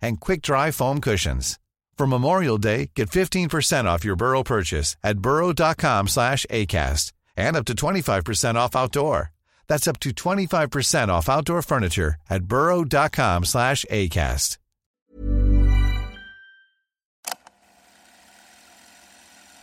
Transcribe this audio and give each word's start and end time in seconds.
and 0.00 0.20
quick-dry 0.20 0.70
foam 0.70 1.00
cushions. 1.00 1.58
For 1.98 2.06
Memorial 2.06 2.58
Day, 2.58 2.90
get 2.94 3.10
15% 3.10 3.86
off 3.86 4.04
your 4.04 4.16
Burrow 4.16 4.42
purchase 4.42 4.96
at 5.02 5.18
burrow.com 5.18 6.08
slash 6.08 6.46
ACAST 6.50 7.12
and 7.36 7.56
up 7.56 7.64
to 7.66 7.74
25% 7.74 8.54
off 8.54 8.76
outdoor. 8.76 9.32
That's 9.66 9.88
up 9.88 9.98
to 10.00 10.10
25% 10.10 11.08
off 11.08 11.28
outdoor 11.28 11.62
furniture 11.62 12.16
at 12.30 12.44
burrow.com 12.44 13.44
slash 13.44 13.84
ACAST. 13.90 14.58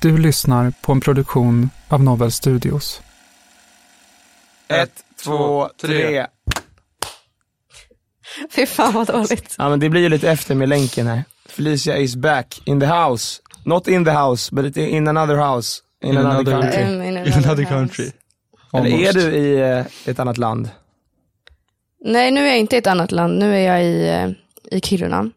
Du 0.04 0.18
lyssnar 0.18 0.74
på 0.82 0.92
en 0.92 1.02
produktion 1.02 1.70
av 1.88 2.04
Novel 2.04 2.32
Studios. 2.32 3.02
Ett, 4.68 5.06
två, 5.24 5.70
tre. 5.78 6.28
Fy 8.52 8.66
fan 8.66 8.94
vad 8.94 9.08
dåligt. 9.08 9.56
Ja 9.58 9.70
men 9.70 9.80
det 9.80 9.90
blir 9.90 10.02
ju 10.02 10.10
lite 10.10 10.30
efter 10.32 10.56
med 10.56 10.70
länken 10.70 11.08
här. 11.08 11.24
Felicia 11.46 11.98
is 11.98 12.16
back 12.16 12.62
in 12.66 12.80
the 12.80 12.86
house. 12.86 13.42
Not 13.66 13.88
in 13.88 14.06
the 14.06 14.12
house, 14.12 14.56
but 14.56 14.78
in 14.78 15.08
another 15.08 15.36
house. 15.36 15.82
In, 16.04 16.10
In 16.10 16.18
another, 16.18 16.54
another- 16.54 16.72
country. 16.72 16.84
Um, 16.84 17.02
in 17.02 17.18
In 17.18 17.34
another 17.34 17.64
country. 17.64 18.12
Eller 18.74 18.90
är 18.90 19.14
du 19.14 19.22
i 19.22 19.60
eh, 19.62 19.86
ett 20.06 20.20
annat 20.20 20.38
land? 20.38 20.70
Nej, 22.06 22.32
nu 22.32 22.42
är 22.44 22.48
jag 22.48 22.60
inte 22.60 22.76
i 22.76 22.80
ett 22.80 22.88
annat 22.88 23.12
land. 23.12 23.40
Nu 23.40 23.56
är 23.56 23.60
jag 23.74 23.84
i, 23.84 24.10
eh, 24.10 24.78
i 24.78 24.82
Kiruna. 24.82 25.30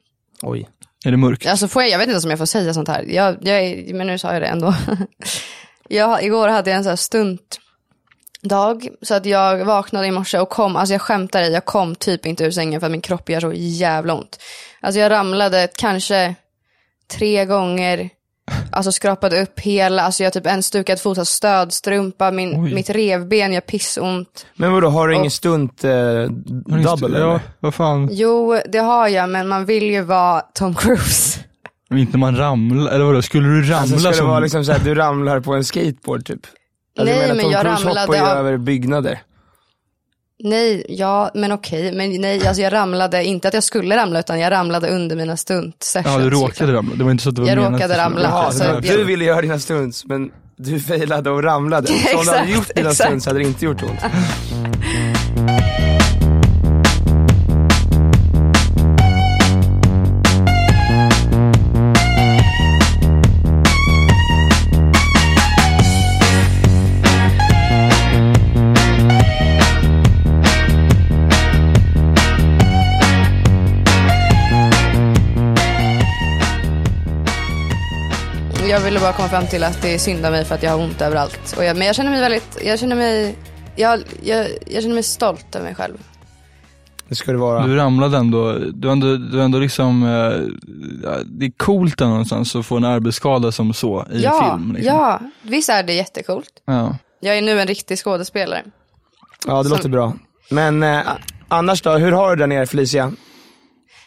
Oj. 0.42 0.69
Är 1.05 1.10
det 1.10 1.16
mörkt? 1.16 1.47
Alltså 1.47 1.69
får 1.69 1.83
jag, 1.83 1.91
jag 1.91 1.98
vet 1.98 2.05
inte 2.05 2.12
ens 2.12 2.25
om 2.25 2.31
jag 2.31 2.38
får 2.38 2.47
säga 2.47 2.75
sånt 2.75 2.88
här. 2.88 3.03
Jag, 3.08 3.36
jag 3.41 3.60
är, 3.64 3.94
men 3.94 4.06
nu 4.06 4.19
sa 4.19 4.33
jag 4.33 4.42
det 4.42 4.47
ändå. 4.48 4.75
jag, 5.88 6.25
igår 6.25 6.48
hade 6.48 6.70
jag 6.70 6.77
en 6.77 6.84
sån 6.84 6.91
här 6.91 6.97
stunt 6.97 7.58
dag. 8.48 8.89
Så 9.02 9.14
att 9.14 9.27
jag 9.27 9.64
vaknade 9.64 10.06
i 10.06 10.11
morse 10.11 10.39
och 10.39 10.48
kom, 10.48 10.77
alltså 10.77 10.94
jag 10.94 11.00
skämtar 11.02 11.42
i, 11.42 11.52
jag 11.52 11.64
kom 11.64 11.94
typ 11.94 12.27
inte 12.27 12.44
ur 12.44 12.50
sängen 12.50 12.80
för 12.80 12.86
att 12.86 12.91
min 12.92 13.00
kropp 13.00 13.28
gör 13.30 13.41
så 13.41 13.53
jävla 13.55 14.14
ont. 14.14 14.38
Alltså 14.80 15.00
jag 15.00 15.11
ramlade 15.11 15.69
kanske 15.78 16.34
tre 17.19 17.44
gånger. 17.44 18.11
Alltså 18.72 18.92
skrapade 18.92 19.42
upp 19.42 19.61
hela, 19.61 20.03
alltså 20.03 20.22
jag 20.22 20.27
har 20.27 20.33
typ 20.33 20.47
en 20.47 20.62
stukad 20.62 21.00
fot, 21.00 21.16
har 21.16 21.25
stödstrumpa, 21.25 22.30
min, 22.30 22.64
Oj. 22.64 22.75
mitt 22.75 22.91
revben 22.91 23.53
gör 23.53 23.61
pissont. 23.61 24.47
Men 24.56 24.72
vadå, 24.72 24.88
har 24.88 25.08
du 25.08 25.14
ingen 25.14 25.27
Och- 25.27 25.33
stunt 25.33 25.84
eh, 25.84 25.91
double 25.91 26.83
Ja, 26.83 26.97
eller? 27.06 27.41
vad 27.60 27.75
fan. 27.75 28.08
Jo, 28.12 28.60
det 28.69 28.78
har 28.78 29.08
jag, 29.08 29.28
men 29.28 29.48
man 29.48 29.64
vill 29.64 29.83
ju 29.91 30.03
vara 30.03 30.41
Tom 30.41 30.75
Cruise. 30.75 31.41
Men 31.91 31.98
inte 31.98 32.19
man 32.19 32.36
ramlar, 32.36 32.92
eller 32.92 33.05
vadå, 33.05 33.22
skulle 33.22 33.48
du 33.48 33.62
ramla 33.62 33.77
Alltså 33.78 33.98
ska 33.98 34.08
det 34.08 34.14
som... 34.14 34.28
vara 34.28 34.41
liksom 34.41 34.64
såhär, 34.64 34.81
du 34.84 34.94
ramlar 34.94 35.41
på 35.41 35.55
en 35.55 35.64
skateboard 35.64 36.27
typ? 36.27 36.41
Alltså, 36.98 37.05
Nej, 37.14 37.20
menar, 37.22 37.34
men 37.34 37.42
Tom 37.44 37.52
jag 37.52 37.61
Cruise 37.62 37.82
ramlade 37.84 38.00
hoppar 38.00 38.15
ju 38.15 38.21
av- 38.21 38.37
över 38.38 38.56
byggnader. 38.56 39.22
Nej, 40.38 40.87
ja, 40.88 41.31
men 41.34 41.53
okej. 41.53 41.93
Men 41.93 42.21
nej, 42.21 42.47
alltså 42.47 42.62
jag 42.62 42.72
ramlade, 42.72 43.25
inte 43.25 43.48
att 43.48 43.54
jag 43.54 43.62
skulle 43.65 43.97
ramla, 43.97 44.19
utan 44.21 44.41
jag 44.41 44.50
ramlade 44.50 44.88
under 44.88 45.16
mina 45.16 45.37
stunt 45.37 45.82
sessions. 45.82 46.15
Ja, 46.16 46.19
du 46.22 46.31
råkade 46.31 46.48
liksom. 46.48 46.71
ramla. 46.72 46.94
Det 46.94 47.04
var 47.04 47.10
inte 47.10 47.22
så 47.22 47.28
att 47.28 47.34
det 47.34 47.41
var 47.43 47.48
Jag 47.48 47.59
råkade 47.59 47.94
du 47.94 48.00
ramla. 48.00 48.28
Alltså, 48.28 48.59
så 48.65 48.65
jag- 48.65 48.82
du 48.82 49.04
ville 49.04 49.25
göra 49.25 49.41
dina 49.43 49.59
stunts, 49.59 50.04
men 50.04 50.31
du 50.56 50.81
failade 50.81 51.31
och 51.31 51.43
ramlade. 51.43 51.87
Så 52.12 52.19
om 52.19 52.25
du 52.25 52.31
hade 52.31 52.38
Exakt, 52.41 52.50
gjort 52.56 52.75
dina 52.76 52.91
stunts 52.94 53.26
hade 53.26 53.38
det 53.38 53.44
inte 53.44 53.65
gjort 53.65 53.82
ont. 53.82 54.00
Jag 78.76 78.82
ville 78.82 79.00
bara 79.00 79.12
komma 79.12 79.28
fram 79.28 79.47
till 79.47 79.64
att 79.64 79.82
det 79.82 79.94
är 79.94 79.98
synd 79.98 80.26
om 80.26 80.32
mig 80.32 80.44
för 80.44 80.54
att 80.54 80.62
jag 80.62 80.70
har 80.70 80.78
ont 80.84 81.00
överallt. 81.00 81.54
Och 81.56 81.64
jag, 81.64 81.76
men 81.76 81.87
jag 81.87 81.97
känner 81.97 82.10
mig 82.10 82.20
väldigt, 82.20 82.59
jag 82.64 82.78
känner 82.78 82.97
mig, 82.97 83.37
jag, 83.76 84.00
jag, 84.22 84.47
jag 84.66 84.82
känner 84.82 84.94
mig 84.94 85.03
stolt 85.03 85.54
över 85.54 85.66
mig 85.66 85.75
själv. 85.75 85.94
Det 87.09 87.15
ska 87.15 87.32
det 87.32 87.38
vara. 87.38 87.66
Du 87.66 87.76
ramlade 87.76 88.16
ändå, 88.16 88.53
du 88.53 88.91
ändå, 88.91 89.16
du 89.16 89.42
ändå 89.42 89.59
liksom, 89.59 90.03
eh, 90.03 90.09
ja, 91.10 91.16
det 91.26 91.47
är 91.47 91.50
coolt 91.56 91.98
där 91.98 92.06
någonstans 92.06 92.56
att 92.56 92.66
få 92.66 92.76
en 92.76 92.84
arbetsskada 92.84 93.53
som 93.53 93.72
så 93.75 94.06
i 94.12 94.22
ja, 94.22 94.53
en 94.53 94.59
film. 94.59 94.72
Liksom. 94.72 94.94
ja, 94.97 95.20
visst 95.42 95.69
är 95.69 95.82
det 95.82 95.92
jättecoolt. 95.92 96.53
ja. 96.66 96.97
Jag 97.20 97.38
är 97.38 97.42
nu 97.42 97.60
en 97.60 97.66
riktig 97.66 97.98
skådespelare. 97.98 98.62
Ja, 99.47 99.59
det 99.59 99.69
Som- 99.69 99.76
låter 99.76 99.88
bra. 99.88 100.12
Men 100.50 100.82
eh, 100.82 101.00
annars 101.48 101.82
då, 101.82 101.91
hur 101.92 102.12
har 102.12 102.31
du 102.31 102.36
där 102.36 102.47
nere 102.47 102.66
Felicia? 102.66 103.12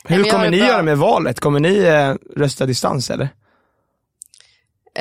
Hur 0.03 0.23
har 0.23 0.29
kommer 0.31 0.45
det 0.45 0.51
ni 0.51 0.57
bra. 0.57 0.67
göra 0.67 0.83
med 0.83 0.97
valet? 0.97 1.39
Kommer 1.39 1.59
ni 1.59 1.77
eh, 1.77 2.39
rösta 2.41 2.65
distans 2.65 3.09
eller? 3.09 3.29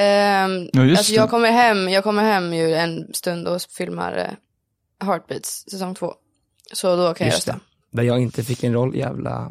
Ehm, 0.00 0.68
Ja, 0.72 0.90
alltså 0.90 1.12
jag 1.12 1.30
kommer 1.30 1.50
hem, 1.50 1.88
jag 1.88 2.04
kommer 2.04 2.22
hem 2.22 2.52
ju 2.54 2.74
en 2.74 3.14
stund 3.14 3.48
och 3.48 3.62
filmar 3.62 4.16
eh, 4.16 5.06
Heartbeats 5.06 5.64
säsong 5.70 5.94
två. 5.94 6.14
Så 6.72 6.96
då 6.96 7.14
kan 7.14 7.26
jag 7.26 7.34
Just 7.34 7.48
rösta. 7.48 7.60
det. 7.90 7.96
Där 7.96 8.02
jag 8.02 8.18
inte 8.20 8.44
fick 8.44 8.64
en 8.64 8.72
roll, 8.72 8.96
jävla... 8.96 9.50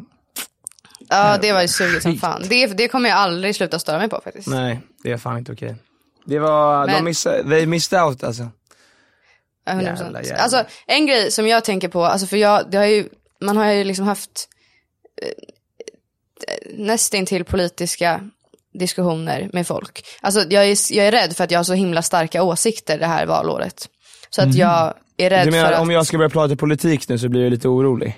Ja, 1.08 1.38
det 1.40 1.52
var 1.52 1.62
ju 1.62 1.68
suget 1.68 2.02
som 2.02 2.16
fan. 2.16 2.42
Det, 2.48 2.66
det 2.66 2.88
kommer 2.88 3.08
jag 3.08 3.18
aldrig 3.18 3.56
sluta 3.56 3.78
störa 3.78 3.98
mig 3.98 4.08
på 4.08 4.20
faktiskt. 4.24 4.48
Nej, 4.48 4.80
det 5.02 5.12
är 5.12 5.16
fan 5.16 5.38
inte 5.38 5.52
okej. 5.52 5.76
Det 6.24 6.38
var, 6.38 6.86
de 6.86 6.92
Men- 6.92 7.04
missade, 7.04 7.42
they 7.42 7.66
missed 7.66 8.02
out 8.02 8.24
alltså. 8.24 8.48
Ja, 9.64 9.72
100%. 9.72 9.82
Jävla, 9.82 10.22
jävla. 10.22 10.36
Alltså 10.42 10.64
en 10.86 11.06
grej 11.06 11.30
som 11.30 11.46
jag 11.46 11.64
tänker 11.64 11.88
på, 11.88 12.04
alltså 12.04 12.26
för 12.26 12.36
jag, 12.36 12.70
det 12.70 12.76
har 12.78 12.84
ju, 12.84 13.08
man 13.40 13.56
har 13.56 13.72
ju 13.72 13.84
liksom 13.84 14.06
haft 14.06 14.48
eh, 15.22 15.28
nästintill 16.78 17.44
politiska 17.44 18.30
diskussioner 18.78 19.50
med 19.52 19.66
folk. 19.66 20.04
Alltså 20.20 20.40
jag 20.50 20.64
är, 20.66 20.96
jag 20.96 21.06
är 21.06 21.12
rädd 21.12 21.36
för 21.36 21.44
att 21.44 21.50
jag 21.50 21.58
har 21.58 21.64
så 21.64 21.74
himla 21.74 22.02
starka 22.02 22.42
åsikter 22.42 22.98
det 22.98 23.06
här 23.06 23.26
valåret. 23.26 23.88
Så 24.30 24.42
att 24.42 24.54
jag 24.54 24.94
är 25.16 25.30
rädd. 25.30 25.46
Du 25.46 25.50
menar 25.50 25.66
för 25.66 25.72
att, 25.74 25.80
om 25.80 25.90
jag 25.90 26.06
ska 26.06 26.16
börja 26.18 26.30
prata 26.30 26.56
politik 26.56 27.08
nu 27.08 27.18
så 27.18 27.28
blir 27.28 27.42
jag 27.42 27.50
lite 27.50 27.68
orolig? 27.68 28.16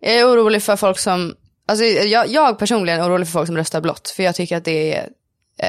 jag 0.00 0.12
är 0.14 0.24
orolig 0.26 0.62
för 0.62 0.76
folk 0.76 0.98
som, 0.98 1.34
alltså 1.68 1.84
jag, 1.84 2.28
jag 2.28 2.58
personligen 2.58 3.00
är 3.00 3.06
orolig 3.08 3.26
för 3.26 3.32
folk 3.32 3.46
som 3.46 3.56
röstar 3.56 3.80
blått. 3.80 4.08
För 4.16 4.22
jag 4.22 4.34
tycker 4.34 4.56
att 4.56 4.64
det 4.64 4.94
är 4.96 5.08
eh, 5.62 5.68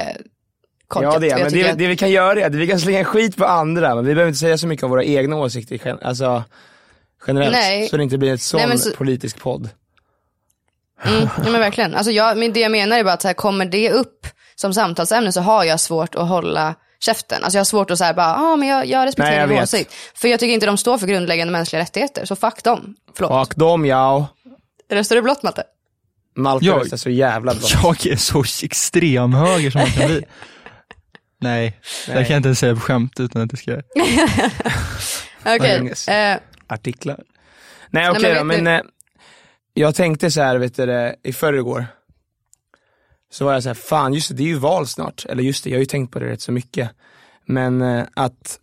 korkat. 0.87 1.13
Ja 1.13 1.19
det 1.19 1.29
är, 1.29 1.43
men 1.43 1.53
det, 1.53 1.69
att- 1.69 1.77
det 1.77 1.87
vi 1.87 1.97
kan 1.97 2.11
göra 2.11 2.41
är 2.41 2.45
att 2.45 2.55
vi 2.55 2.67
kan 2.67 2.79
slänga 2.79 3.03
skit 3.05 3.37
på 3.37 3.45
andra, 3.45 3.95
men 3.95 4.05
vi 4.05 4.13
behöver 4.13 4.27
inte 4.29 4.39
säga 4.39 4.57
så 4.57 4.67
mycket 4.67 4.83
av 4.83 4.89
våra 4.89 5.03
egna 5.03 5.35
åsikter, 5.35 5.97
alltså 6.03 6.43
generellt. 7.27 7.51
Nej. 7.53 7.87
Så 7.87 7.97
det 7.97 8.03
inte 8.03 8.17
blir 8.17 8.33
ett 8.33 8.41
sån 8.41 8.77
så- 8.79 8.91
politisk 8.95 9.39
podd. 9.39 9.69
Mm, 11.05 11.29
ja, 11.43 11.51
men 11.51 11.59
verkligen. 11.59 11.95
Alltså 11.95 12.11
jag, 12.11 12.37
men 12.37 12.53
det 12.53 12.59
jag 12.59 12.71
menar 12.71 12.97
är 12.99 13.03
bara 13.03 13.13
att 13.13 13.21
så 13.21 13.27
här, 13.27 13.35
kommer 13.35 13.65
det 13.65 13.91
upp 13.91 14.27
som 14.55 14.73
samtalsämne 14.73 15.31
så 15.31 15.41
har 15.41 15.63
jag 15.63 15.79
svårt 15.79 16.15
att 16.15 16.27
hålla 16.27 16.75
käften. 16.99 17.43
Alltså 17.43 17.57
jag 17.57 17.59
har 17.59 17.65
svårt 17.65 17.91
att 17.91 17.97
säga 17.97 18.13
bara, 18.13 18.25
ja 18.27 18.51
ah, 18.51 18.55
men 18.55 18.67
jag, 18.67 18.85
jag 18.85 18.99
Nej, 18.99 19.07
respekterar 19.07 19.39
jag 19.39 19.49
din 19.49 19.59
åsikt. 19.59 19.93
För 20.15 20.27
jag 20.27 20.39
tycker 20.39 20.53
inte 20.53 20.65
de 20.65 20.77
står 20.77 20.97
för 20.97 21.07
grundläggande 21.07 21.51
mänskliga 21.51 21.81
rättigheter, 21.81 22.25
så 22.25 22.35
fuck 22.35 22.63
dem. 22.63 22.95
Förlåt. 23.17 23.47
Fuck 23.47 23.57
dem 23.57 23.85
ja. 23.85 24.27
Röstar 24.91 25.15
du 25.15 25.21
blått 25.21 25.43
Malte? 25.43 25.63
Malte 26.35 26.65
Jag- 26.65 26.81
röstar 26.81 26.97
så 26.97 27.09
jävla 27.09 27.53
bra. 27.53 27.69
Jag 27.83 28.07
är 28.07 28.15
så 28.15 28.43
extremhöger 28.65 29.71
som 29.71 29.81
man 29.81 29.89
kan 29.91 30.07
bli. 30.07 30.25
Nej, 31.41 31.79
det 32.07 32.13
kan 32.13 32.21
jag 32.21 32.37
inte 32.37 32.47
ens 32.47 32.59
säga 32.59 32.75
på 32.75 32.81
skämt 32.81 33.19
utan 33.19 33.41
att 33.41 33.49
det 33.49 33.57
ska... 33.57 33.71
Okej. 35.45 35.79
Ångest. 35.81 36.09
Eh, 36.09 36.35
Artiklar. 36.67 37.19
Nej 37.89 38.09
okej 38.09 38.21
men 38.21 38.37
då, 38.37 38.43
men 38.43 38.67
eh, 38.67 38.81
jag 39.73 39.95
tänkte 39.95 40.31
så 40.31 40.41
här, 40.41 40.57
vet 40.57 40.75
du, 40.75 41.15
i 41.23 41.33
förrgår. 41.33 41.85
Så 43.31 43.45
var 43.45 43.53
jag 43.53 43.63
så 43.63 43.69
här, 43.69 43.73
fan 43.73 44.13
just 44.13 44.29
det, 44.29 44.35
det 44.35 44.43
är 44.43 44.47
ju 44.47 44.55
val 44.55 44.87
snart. 44.87 45.25
Eller 45.29 45.43
just 45.43 45.63
det, 45.63 45.69
jag 45.69 45.77
har 45.77 45.81
ju 45.81 45.85
tänkt 45.85 46.11
på 46.11 46.19
det 46.19 46.25
rätt 46.25 46.41
så 46.41 46.51
mycket. 46.51 46.89
Men 47.45 47.81
eh, 47.81 48.05
att, 48.13 48.59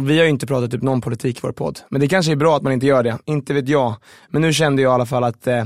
vi 0.00 0.18
har 0.18 0.24
ju 0.24 0.30
inte 0.30 0.46
pratat 0.46 0.70
typ 0.70 0.82
någon 0.82 1.00
politik 1.00 1.36
i 1.36 1.40
vår 1.42 1.52
podd. 1.52 1.80
Men 1.88 2.00
det 2.00 2.08
kanske 2.08 2.32
är 2.32 2.36
bra 2.36 2.56
att 2.56 2.62
man 2.62 2.72
inte 2.72 2.86
gör 2.86 3.02
det, 3.02 3.18
inte 3.24 3.54
vet 3.54 3.68
jag. 3.68 3.96
Men 4.28 4.42
nu 4.42 4.52
kände 4.52 4.82
jag 4.82 4.90
i 4.90 4.94
alla 4.94 5.06
fall 5.06 5.24
att 5.24 5.46
eh, 5.46 5.64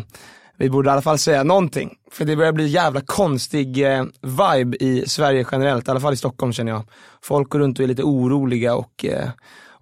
vi 0.56 0.70
borde 0.70 0.88
i 0.88 0.92
alla 0.92 1.02
fall 1.02 1.18
säga 1.18 1.44
någonting. 1.44 1.94
För 2.12 2.24
det 2.24 2.36
börjar 2.36 2.52
bli 2.52 2.66
jävla 2.66 3.00
konstig 3.00 3.86
eh, 3.86 4.04
vibe 4.22 4.76
i 4.80 5.04
Sverige 5.06 5.46
generellt, 5.52 5.88
i 5.88 5.90
alla 5.90 6.00
fall 6.00 6.14
i 6.14 6.16
Stockholm 6.16 6.52
känner 6.52 6.72
jag. 6.72 6.84
Folk 7.22 7.48
går 7.48 7.58
runt 7.58 7.78
och 7.78 7.84
är 7.84 7.88
lite 7.88 8.02
oroliga 8.02 8.74
och, 8.74 9.04
eh, 9.04 9.28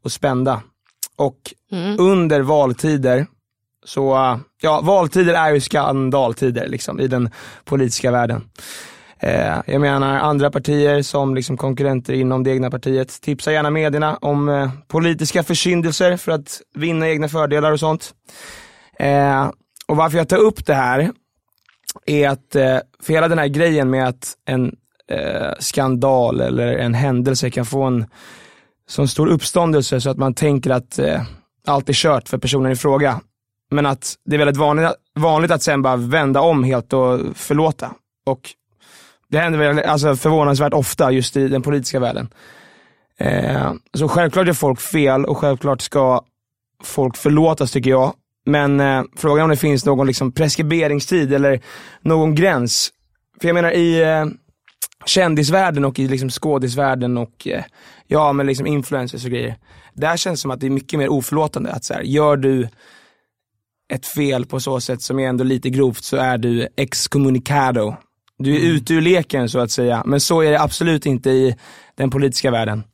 och 0.03 0.13
spända. 0.13 0.63
Och 1.17 1.39
under 1.99 2.41
valtider, 2.41 3.27
så, 3.87 4.15
eh, 4.15 4.39
ja 4.63 4.81
valtider 4.81 5.35
är 5.35 5.55
ju 5.55 5.61
skandaltider 5.61 6.69
liksom 6.69 7.01
i 7.01 7.09
den 7.09 7.31
politiska 7.65 8.11
världen. 8.11 8.45
Eh, 9.21 9.57
jag 9.67 9.81
menar 9.81 10.19
andra 10.19 10.51
partier 10.51 11.03
som 11.03 11.35
liksom 11.35 11.57
konkurrenter 11.57 12.13
inom 12.15 12.45
det 12.45 12.51
egna 12.51 12.71
partiet 12.71 13.21
tipsar 13.21 13.53
gärna 13.53 13.71
medierna 13.71 14.17
om 14.17 14.49
eh, 14.49 14.71
politiska 14.89 15.43
försyndelser 15.43 16.17
för 16.17 16.33
att 16.33 16.61
vinna 16.75 17.09
egna 17.09 17.29
fördelar 17.29 17.73
och 17.73 17.81
sånt. 17.81 18.15
Eh, 18.99 19.51
och 19.87 19.97
varför 19.97 20.19
jag 20.19 20.29
tar 20.29 20.39
upp 20.39 20.67
det 20.67 20.75
här 20.75 21.11
är 22.07 22.29
att, 22.29 22.57
eh, 22.57 22.79
för 23.03 23.13
hela 23.13 23.29
den 23.29 23.39
här 23.39 23.47
grejen 23.49 23.91
med 23.91 24.09
att 24.09 24.35
en 24.45 24.77
eh, 25.11 25.53
skandal 25.59 26.41
eller 26.41 26.79
en 26.79 26.95
händelse 26.95 27.51
kan 27.51 27.67
få 27.67 27.83
en 27.83 28.07
sån 28.89 29.09
stor 29.09 29.27
uppståndelse 29.27 30.01
så 30.01 30.11
att 30.11 30.19
man 30.19 30.35
tänker 30.35 30.71
att 30.71 30.99
eh, 30.99 31.23
allt 31.67 31.89
är 31.89 31.93
kört 31.93 32.29
för 32.29 32.39
personen 32.39 32.73
i 32.73 32.77
fråga. 32.77 33.21
Men 33.71 33.87
att 33.87 34.15
det 34.25 34.37
är 34.37 34.39
väldigt 34.39 34.57
vanligt, 34.57 34.91
vanligt 35.15 35.51
att 35.51 35.63
sen 35.63 35.83
bara 35.83 35.97
vända 35.97 36.41
om 36.41 36.65
helt 36.65 36.93
och 36.93 37.21
förlåta. 37.35 37.93
Och 38.27 38.51
det 39.29 39.39
händer 39.39 39.59
väl 39.59 39.79
alltså 39.79 40.17
förvånansvärt 40.17 40.75
ofta 40.75 41.13
just 41.13 41.37
i 41.37 41.49
den 41.49 41.63
politiska 41.63 42.01
världen. 42.01 42.29
Eh, 43.19 43.73
så 43.95 44.09
självklart 44.09 44.47
gör 44.47 44.55
folk 44.55 44.81
fel 44.81 45.25
och 45.25 45.39
självklart 45.39 45.81
ska 45.81 46.21
folk 46.83 47.17
förlåtas 47.17 47.73
tycker 47.73 47.91
jag. 47.91 48.15
Men 48.47 48.81
eh, 48.81 49.03
frågan 49.17 49.39
är 49.39 49.45
om 49.45 49.51
det 49.51 49.57
finns 49.57 49.85
någon 49.85 50.07
liksom 50.07 50.33
preskriberingstid 50.33 51.33
eller 51.33 51.61
någon 52.01 52.35
gräns. 52.35 52.93
För 53.41 53.49
jag 53.49 53.55
menar 53.55 53.71
i 53.71 54.03
eh, 54.03 54.27
kändisvärlden 55.07 55.85
och 55.85 55.99
i 55.99 56.09
liksom 56.09 56.31
skådisvärlden 56.31 57.19
och 57.19 57.47
eh, 57.49 57.65
ja 58.07 58.33
men 58.33 58.47
liksom 58.47 58.67
influencers 58.67 59.25
och 59.25 59.31
grejer. 59.31 59.57
Där 59.95 60.17
känns 60.17 60.41
det 60.41 60.43
som 60.43 60.51
att 60.51 60.61
det 60.61 60.67
är 60.67 60.71
mycket 60.71 60.99
mer 60.99 61.09
oförlåtande. 61.09 61.73
Att 61.73 61.85
så 61.85 61.95
här, 61.95 62.03
gör 62.03 62.37
du 62.37 62.69
ett 63.93 64.07
fel 64.07 64.47
på 64.47 64.61
så 64.61 64.81
sätt 64.81 65.03
som 65.03 65.19
är 65.19 65.29
ändå 65.29 65.45
lite 65.45 65.71
grovt 65.71 66.05
så 66.05 66.17
är 66.17 66.39
du 66.39 66.69
excommunicado. 66.77 67.97
Du 68.39 68.57
är 68.57 68.61
ute 68.61 68.95
ur 68.95 69.01
leken 69.01 69.49
så 69.49 69.59
att 69.59 69.71
säga. 69.71 70.03
Men 70.07 70.21
så 70.21 70.41
är 70.43 70.51
det 70.51 70.61
absolut 70.61 71.07
inte 71.07 71.31
i 71.31 71.57
den 71.95 72.11
politiska 72.11 72.51
världen. 72.51 72.85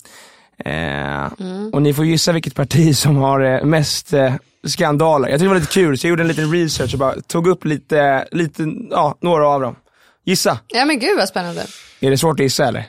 Eh, 0.65 1.27
Och 1.73 1.83
ni 1.83 1.95
får 1.95 2.05
gissa 2.05 2.33
vilket 2.33 2.55
parti 2.55 2.97
som 2.97 3.17
har 3.17 3.41
eh, 3.41 3.65
mest 3.65 4.13
eh, 4.13 4.35
skandaler. 4.67 5.29
Jag 5.29 5.35
tyckte 5.35 5.45
det 5.45 5.49
var 5.49 5.61
lite 5.61 5.73
kul 5.73 5.99
så 5.99 6.07
jag 6.07 6.11
gjorde 6.11 6.23
en 6.23 6.29
liten 6.29 6.53
research 6.53 6.93
och 6.95 6.99
bara 6.99 7.21
tog 7.21 7.47
upp 7.47 7.65
lite, 7.65 8.29
lite 8.31 8.65
ja, 8.91 9.19
några 9.21 9.49
av 9.49 9.61
dem. 9.61 9.77
Gissa. 10.25 10.59
Ja 10.69 10.85
men 10.85 10.99
gud 10.99 11.17
vad 11.19 11.29
spännande. 11.29 11.67
Är 12.01 12.11
det 12.11 12.19
svårt 12.19 12.41
att 12.41 12.45
gissa 12.45 12.65
eller? 12.69 12.85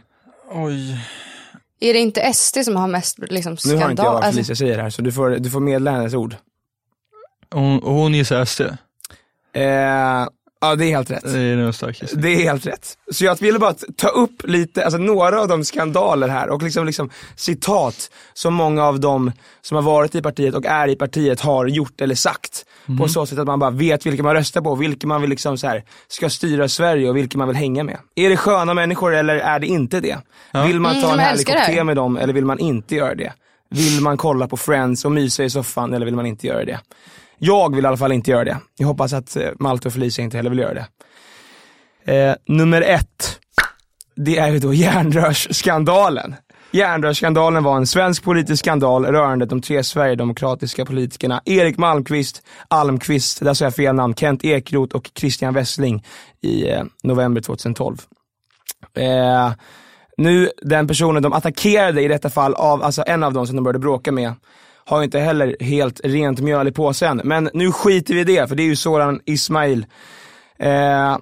Oj. 0.51 0.97
Är 1.79 1.93
det 1.93 1.99
inte 1.99 2.33
SD 2.33 2.57
som 2.63 2.75
har 2.75 2.87
mest 2.87 3.19
liksom, 3.19 3.51
Nu 3.53 3.57
skandal? 3.57 3.81
har 3.83 3.91
inte 3.91 4.03
jag 4.03 4.11
vad 4.13 4.23
Alltså, 4.23 4.31
Felicia 4.37 4.55
säger 4.55 4.79
här 4.79 4.89
så 4.89 5.01
du 5.01 5.11
får, 5.11 5.29
du 5.29 5.49
får 5.49 5.59
medla 5.59 5.91
hennes 5.91 6.13
ord. 6.13 6.35
Hon, 7.53 7.79
hon 7.83 8.13
gissar 8.13 8.45
SD. 8.45 8.61
Eh, 9.53 9.63
ja 10.61 10.75
det 10.77 10.85
är 10.85 10.89
helt 10.89 11.11
rätt. 11.11 11.23
Det 11.23 11.39
är 11.39 11.55
nog. 11.55 11.73
Det 12.21 12.27
är 12.29 12.43
helt 12.43 12.65
rätt. 12.67 12.97
Så 13.11 13.25
jag 13.25 13.39
ville 13.39 13.59
bara 13.59 13.73
ta 13.97 14.07
upp 14.07 14.41
lite, 14.47 14.83
alltså 14.85 14.97
några 14.97 15.41
av 15.41 15.47
de 15.47 15.63
skandaler 15.63 16.27
här 16.27 16.49
och 16.49 16.61
liksom, 16.63 16.85
liksom 16.85 17.09
citat 17.35 18.09
som 18.33 18.53
många 18.53 18.83
av 18.85 18.99
dem 18.99 19.31
som 19.61 19.75
har 19.75 19.81
varit 19.81 20.15
i 20.15 20.21
partiet 20.21 20.55
och 20.55 20.65
är 20.65 20.87
i 20.87 20.95
partiet 20.95 21.39
har 21.41 21.65
gjort 21.67 22.01
eller 22.01 22.15
sagt. 22.15 22.65
På 22.99 23.07
så 23.07 23.25
sätt 23.25 23.39
att 23.39 23.47
man 23.47 23.59
bara 23.59 23.69
vet 23.71 24.05
vilka 24.05 24.23
man 24.23 24.33
röstar 24.33 24.61
på, 24.61 24.75
vilka 24.75 25.07
man 25.07 25.21
vill 25.21 25.29
liksom 25.29 25.57
så 25.57 25.67
här, 25.67 25.83
ska 26.07 26.29
styra 26.29 26.67
Sverige 26.67 27.09
och 27.09 27.17
vilka 27.17 27.37
man 27.37 27.47
vill 27.47 27.57
hänga 27.57 27.83
med. 27.83 27.97
Är 28.15 28.29
det 28.29 28.37
sköna 28.37 28.73
människor 28.73 29.15
eller 29.15 29.35
är 29.35 29.59
det 29.59 29.67
inte 29.67 29.99
det? 29.99 30.17
Vill 30.65 30.79
man 30.79 30.91
Mm, 30.91 31.03
ta 31.03 31.13
en 31.13 31.19
jag 31.19 31.25
härlig 31.25 31.45
te 31.75 31.83
med 31.83 31.95
dem 31.95 32.17
eller 32.17 32.33
vill 32.33 32.45
man 32.45 32.59
inte 32.59 32.95
göra 32.95 33.15
det? 33.15 33.33
Vill 33.69 34.01
man 34.01 34.17
kolla 34.17 34.47
på 34.47 34.57
Friends 34.57 35.05
och 35.05 35.11
mysa 35.11 35.43
i 35.43 35.49
soffan 35.49 35.93
eller 35.93 36.05
vill 36.05 36.15
man 36.15 36.25
inte 36.25 36.47
göra 36.47 36.65
det? 36.65 36.79
Jag 37.37 37.75
vill 37.75 37.85
i 37.85 37.87
alla 37.87 37.97
fall 37.97 38.11
inte 38.11 38.31
göra 38.31 38.43
det. 38.43 38.57
Jag 38.77 38.87
hoppas 38.87 39.13
att 39.13 39.35
eh, 39.35 39.49
Malte 39.59 39.87
och 39.87 39.93
Felicia 39.93 40.23
inte 40.23 40.37
heller 40.37 40.49
vill 40.49 40.59
göra 40.59 40.73
det. 40.73 40.87
Eh, 42.05 42.35
nummer 42.47 42.81
ett, 42.81 43.39
det 44.15 44.37
är 44.37 44.51
ju 44.51 44.59
då 44.59 44.73
järnrörsskandalen. 44.73 46.35
Järnrörsskandalen 46.71 47.63
var 47.63 47.77
en 47.77 47.87
svensk 47.87 48.23
politisk 48.23 48.59
skandal 48.59 49.05
rörande 49.05 49.45
de 49.45 49.61
tre 49.61 49.83
sverigedemokratiska 49.83 50.85
politikerna 50.85 51.41
Erik 51.45 51.77
Malmqvist, 51.77 52.43
Almqvist, 52.67 53.43
där 53.43 53.53
sa 53.53 53.65
jag 53.65 53.75
fel 53.75 53.95
namn, 53.95 54.15
Kent 54.15 54.45
Ekeroth 54.45 54.95
och 54.95 55.11
Christian 55.15 55.53
Wessling 55.53 56.05
i 56.41 56.69
eh, 56.69 56.83
november 57.03 57.41
2012. 57.41 57.97
Eh, 58.97 59.51
nu, 60.17 60.49
den 60.61 60.87
personen 60.87 61.23
de 61.23 61.33
attackerade 61.33 62.01
i 62.01 62.07
detta 62.07 62.29
fall, 62.29 62.53
av, 62.53 62.83
alltså 62.83 63.03
en 63.07 63.23
av 63.23 63.33
dem 63.33 63.47
som 63.47 63.55
de 63.55 63.63
började 63.63 63.79
bråka 63.79 64.11
med, 64.11 64.33
har 64.85 65.03
inte 65.03 65.19
heller 65.19 65.55
helt 65.59 66.01
rent 66.03 66.39
mjöl 66.39 66.67
i 66.67 66.71
påsen. 66.71 67.21
Men 67.23 67.49
nu 67.53 67.71
skiter 67.71 68.13
vi 68.13 68.19
i 68.19 68.23
det, 68.23 68.47
för 68.47 68.55
det 68.55 68.63
är 68.63 68.67
ju 68.67 68.75
Soran 68.75 69.19
Ismail. 69.25 69.85
Eh, 70.59 71.17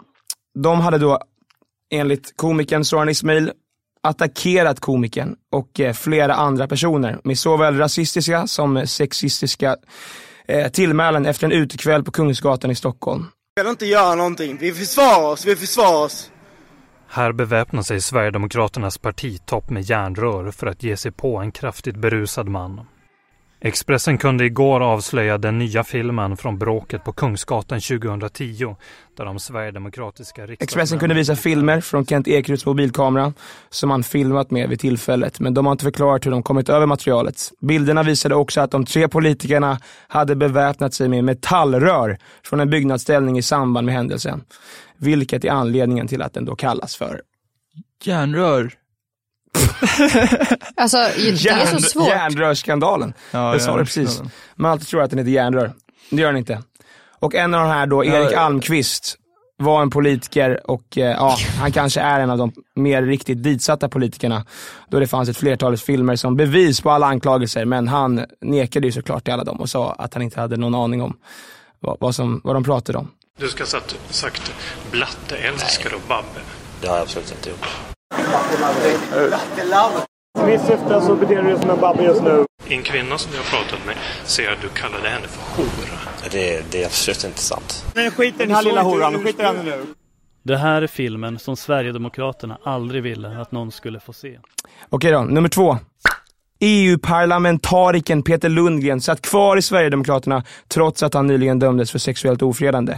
de 0.54 0.82
hade 0.82 0.98
då, 0.98 1.20
enligt 1.92 2.34
komikern 2.38 2.86
Soran 2.86 3.10
Ismail, 3.10 3.52
attackerat 4.04 4.80
komikern 4.80 5.36
och 5.52 5.80
eh, 5.80 5.94
flera 5.94 6.34
andra 6.34 6.68
personer 6.68 7.20
med 7.24 7.40
såväl 7.40 7.78
rasistiska 7.78 8.48
som 8.48 8.88
sexistiska 8.88 9.76
eh, 10.48 10.68
tillmälen 10.72 11.26
efter 11.26 11.46
en 11.46 11.52
utekväll 11.52 12.04
på 12.04 12.12
Kungsgatan 12.12 12.72
i 12.72 12.76
Stockholm. 12.76 13.26
Jag 13.56 13.64
vill 13.64 13.72
inte 13.72 13.86
göra 13.86 14.16
någonting. 14.16 14.58
Vi 14.60 14.72
försvarar 14.72 15.32
oss, 15.32 15.46
vi 15.46 15.56
försvarar 15.56 16.06
oss. 16.06 16.32
Här 17.08 17.32
beväpnar 17.32 17.82
sig 17.82 18.02
Sverigedemokraternas 18.02 18.98
partitopp 18.98 19.70
med 19.70 19.84
järnrör 19.84 20.52
för 20.52 20.68
att 20.68 20.84
ge 20.84 20.98
sig 20.98 21.12
på 21.12 21.38
en 21.38 21.52
kraftigt 21.52 21.96
berusad 21.96 22.48
man. 22.48 22.82
Expressen 23.64 24.18
kunde 24.18 24.46
igår 24.46 24.82
avslöja 24.82 25.38
den 25.38 25.60
nya 25.60 25.84
filmen 25.84 26.38
från 26.38 26.58
bråket 26.58 27.04
på 27.04 27.14
Kungsgatan 27.14 27.80
2010 27.80 28.76
där 29.18 29.26
de 29.26 29.40
sverigedemokratiska 29.40 30.44
Expressen 30.44 31.00
kunde 31.00 31.16
visa 31.16 31.36
filmer 31.36 31.82
från 31.82 32.06
Kent 32.06 32.28
Ekeroths 32.28 32.66
mobilkamera 32.66 33.34
som 33.70 33.92
han 33.92 34.04
filmat 34.04 34.52
med 34.52 34.70
vid 34.70 34.80
tillfället, 34.80 35.40
men 35.40 35.54
de 35.54 35.66
har 35.66 35.72
inte 35.72 35.84
förklarat 35.84 36.26
hur 36.26 36.32
de 36.32 36.44
kommit 36.44 36.70
över 36.70 36.86
materialet. 36.86 37.52
Bilderna 37.62 38.04
visade 38.04 38.36
också 38.36 38.62
att 38.62 38.72
de 38.72 38.86
tre 38.86 39.08
politikerna 39.08 39.80
hade 40.08 40.36
beväpnat 40.36 40.94
sig 40.94 41.10
med 41.10 41.24
metallrör 41.24 42.18
från 42.44 42.60
en 42.60 42.70
byggnadsställning 42.70 43.38
i 43.38 43.42
samband 43.42 43.86
med 43.86 43.96
händelsen. 43.96 44.44
Vilket 44.98 45.46
är 45.46 45.52
anledningen 45.52 46.08
till 46.08 46.22
att 46.22 46.34
den 46.34 46.46
då 46.46 46.56
kallas 46.56 46.96
för 46.96 47.22
Järnrör. 48.04 48.81
alltså 50.76 50.98
det 50.98 51.30
är 51.30 51.36
så 51.36 51.48
järn, 51.48 51.82
svårt. 51.82 52.08
järnrörsskandalen. 52.08 53.14
Ja, 53.32 53.52
jag 53.52 53.62
sa 53.62 53.78
det 53.78 53.84
precis. 53.84 54.22
Man 54.56 54.72
alltid 54.72 54.88
tror 54.88 55.02
att 55.02 55.10
den 55.10 55.20
heter 55.20 55.32
järnrör. 55.32 55.74
Det 56.10 56.22
gör 56.22 56.28
den 56.28 56.38
inte. 56.38 56.64
Och 57.20 57.36
en 57.36 57.54
av 57.54 57.62
de 57.62 57.70
här 57.70 57.88
då, 57.88 58.06
Erik 58.06 58.32
Ja. 58.32 58.40
Almqvist, 58.40 59.18
var 59.62 59.82
en 59.82 59.90
politiker 59.90 60.72
och 60.72 60.98
eh, 60.98 61.04
ja, 61.04 61.38
han 61.60 61.72
kanske 61.72 62.02
är 62.02 62.20
en 62.20 62.30
av 62.30 62.38
de 62.38 62.52
mer 62.76 63.04
riktigt 63.04 63.44
ditsatta 63.44 63.90
politikerna. 63.90 64.46
Då 64.90 65.00
det 65.00 65.08
fanns 65.08 65.30
ett 65.30 65.38
flertal 65.38 65.78
filmer 65.78 66.16
som 66.16 66.36
bevis 66.36 66.82
på 66.82 66.92
alla 66.92 67.08
anklagelser, 67.08 67.66
men 67.66 67.88
han 67.88 68.26
nekade 68.42 68.88
ju 68.88 68.92
såklart 68.92 69.24
till 69.24 69.34
alla 69.34 69.44
dem 69.44 69.60
och 69.60 69.70
sa 69.70 69.92
att 69.92 70.14
han 70.14 70.24
inte 70.24 70.40
hade 70.40 70.58
någon 70.58 70.76
aning 70.76 71.02
om 71.02 71.18
vad, 71.80 71.98
vad, 72.00 72.16
som, 72.16 72.42
vad 72.44 72.56
de 72.56 72.64
pratade 72.64 72.98
om. 72.98 73.08
Du 73.40 73.48
ska 73.48 73.64
ha 73.64 73.82
sagt 74.10 74.54
Blatte 74.92 75.36
älskar 75.38 75.94
och 75.94 76.02
Babbe. 76.08 76.40
Det 76.82 76.88
har 76.88 76.96
jag 76.96 77.04
absolut 77.04 77.32
inte 77.32 77.50
gjort. 77.50 77.91
Mitt 80.46 80.62
syfte 80.62 81.02
så 81.02 81.16
beter 81.16 81.36
du 81.36 81.42
dig 81.42 81.60
som 81.60 81.70
en 81.70 81.80
babbe 81.80 82.04
just 82.04 82.24
nu. 82.24 82.46
En 82.68 82.84
kvinna 82.84 83.18
som 83.18 83.32
jag 83.34 83.40
har 83.42 83.64
pratat 83.64 83.86
med 83.86 83.96
säger 84.26 84.52
att 84.52 84.62
du 84.62 84.68
kallade 84.68 85.10
henne 85.10 85.28
för 85.28 85.62
hora. 85.62 86.00
Det, 86.32 86.72
det 86.72 86.82
är 86.82 86.86
absolut 86.86 87.24
inte 87.24 87.40
sant. 87.40 87.86
Men 87.96 88.12
skit 88.12 88.36
i 88.36 88.38
den 88.38 88.56
här 88.56 88.64
lilla 88.64 88.82
horan, 88.82 89.24
skit 89.24 89.40
i 89.40 89.44
henne 89.44 89.64
nu. 89.64 89.86
Det 90.44 90.58
här 90.58 90.82
är 90.82 90.88
filmen 90.88 91.40
som 91.40 91.56
Sverigedemokraterna 91.58 92.58
aldrig 92.64 93.04
ville 93.04 93.42
att 93.42 93.52
någon 93.52 93.72
skulle 93.72 94.00
få 94.00 94.14
se. 94.14 94.40
Okej 94.90 95.12
då, 95.12 95.22
nummer 95.22 95.50
två. 95.50 95.78
EU-parlamentarikern 96.60 98.24
Peter 98.24 98.50
Lundgren 98.50 99.02
satt 99.02 99.22
kvar 99.22 99.58
i 99.58 99.62
Sverigedemokraterna 99.62 100.44
trots 100.68 101.04
att 101.04 101.14
han 101.14 101.28
nyligen 101.28 101.60
dömdes 101.60 101.92
för 101.92 102.00
sexuellt 102.00 102.42
ofredande. 102.42 102.98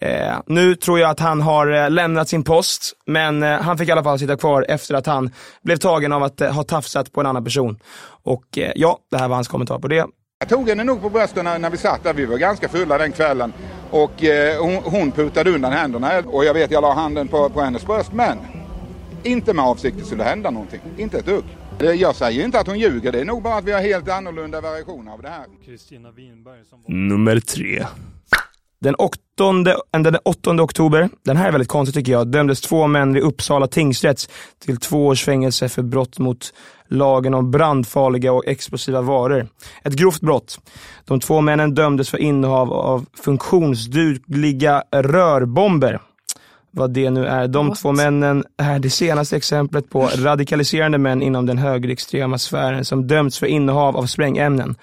Eh, 0.00 0.36
nu 0.46 0.74
tror 0.74 0.98
jag 0.98 1.10
att 1.10 1.20
han 1.20 1.40
har 1.42 1.84
eh, 1.84 1.90
lämnat 1.90 2.28
sin 2.28 2.44
post, 2.44 2.92
men 3.06 3.42
eh, 3.42 3.60
han 3.60 3.78
fick 3.78 3.88
i 3.88 3.92
alla 3.92 4.02
fall 4.02 4.18
sitta 4.18 4.36
kvar 4.36 4.66
efter 4.68 4.94
att 4.94 5.06
han 5.06 5.30
blev 5.62 5.76
tagen 5.76 6.12
av 6.12 6.22
att 6.22 6.40
eh, 6.40 6.52
ha 6.52 6.62
tafsat 6.62 7.12
på 7.12 7.20
en 7.20 7.26
annan 7.26 7.44
person. 7.44 7.78
Och 8.22 8.58
eh, 8.58 8.72
ja, 8.74 8.98
det 9.10 9.18
här 9.18 9.28
var 9.28 9.34
hans 9.34 9.48
kommentar 9.48 9.78
på 9.78 9.88
det. 9.88 10.06
Jag 10.38 10.48
tog 10.48 10.68
henne 10.68 10.84
nog 10.84 11.02
på 11.02 11.10
brösten 11.10 11.44
när, 11.44 11.58
när 11.58 11.70
vi 11.70 11.76
satt 11.76 12.04
där. 12.04 12.14
Vi 12.14 12.24
var 12.24 12.36
ganska 12.38 12.68
fulla 12.68 12.98
den 12.98 13.12
kvällen. 13.12 13.52
Och 13.90 14.24
eh, 14.24 14.62
hon, 14.62 14.74
hon 14.74 15.12
putade 15.12 15.50
undan 15.50 15.72
händerna 15.72 16.22
och 16.26 16.44
jag 16.44 16.54
vet 16.54 16.70
jag 16.70 16.82
la 16.82 16.94
handen 16.94 17.28
på, 17.28 17.48
på 17.48 17.60
hennes 17.60 17.86
bröst. 17.86 18.12
Men 18.12 18.38
inte 19.22 19.52
med 19.54 19.64
avsikt 19.64 19.94
att 19.94 20.00
det 20.00 20.06
skulle 20.06 20.24
hända 20.24 20.50
någonting. 20.50 20.80
Inte 20.96 21.18
ett 21.18 21.26
dugg. 21.26 21.44
Jag 21.98 22.16
säger 22.16 22.44
inte 22.44 22.60
att 22.60 22.66
hon 22.66 22.78
ljuger. 22.78 23.12
Det 23.12 23.20
är 23.20 23.24
nog 23.24 23.42
bara 23.42 23.54
att 23.54 23.64
vi 23.64 23.72
har 23.72 23.80
helt 23.80 24.08
annorlunda 24.08 24.60
versioner 24.60 25.12
av 25.12 25.22
det 25.22 25.28
här. 25.28 25.44
Kristina 25.64 26.10
Winberg 26.10 26.64
som 26.70 26.82
var... 26.82 26.94
Nummer 26.94 27.40
tre. 27.40 27.86
Den 28.82 28.94
8, 28.94 29.18
den 29.90 30.16
8 30.24 30.50
oktober, 30.62 31.08
den 31.24 31.36
här 31.36 31.48
är 31.48 31.52
väldigt 31.52 31.68
konstig 31.68 31.94
tycker 31.94 32.12
jag, 32.12 32.28
dömdes 32.28 32.60
två 32.60 32.86
män 32.86 33.12
vid 33.12 33.22
Uppsala 33.22 33.66
tingsrätt 33.66 34.30
till 34.64 34.76
två 34.76 35.06
års 35.06 35.24
fängelse 35.24 35.68
för 35.68 35.82
brott 35.82 36.18
mot 36.18 36.54
lagen 36.88 37.34
om 37.34 37.50
brandfarliga 37.50 38.32
och 38.32 38.46
explosiva 38.46 39.00
varor. 39.00 39.48
Ett 39.84 39.92
grovt 39.92 40.20
brott. 40.20 40.58
De 41.04 41.20
två 41.20 41.40
männen 41.40 41.74
dömdes 41.74 42.10
för 42.10 42.18
innehav 42.18 42.72
av 42.72 43.06
funktionsdugliga 43.14 44.82
rörbomber. 44.90 46.00
Vad 46.74 46.90
det 46.90 47.10
nu 47.10 47.26
är. 47.26 47.48
De 47.48 47.68
What? 47.68 47.78
två 47.78 47.92
männen 47.92 48.44
är 48.58 48.78
det 48.78 48.90
senaste 48.90 49.36
exemplet 49.36 49.90
på 49.90 50.10
radikaliserande 50.16 50.98
män 50.98 51.22
inom 51.22 51.46
den 51.46 51.58
högerextrema 51.58 52.38
sfären 52.38 52.84
som 52.84 53.06
dömts 53.06 53.38
för 53.38 53.46
innehav 53.46 53.96
av 53.96 54.06
sprängämnen. 54.06 54.74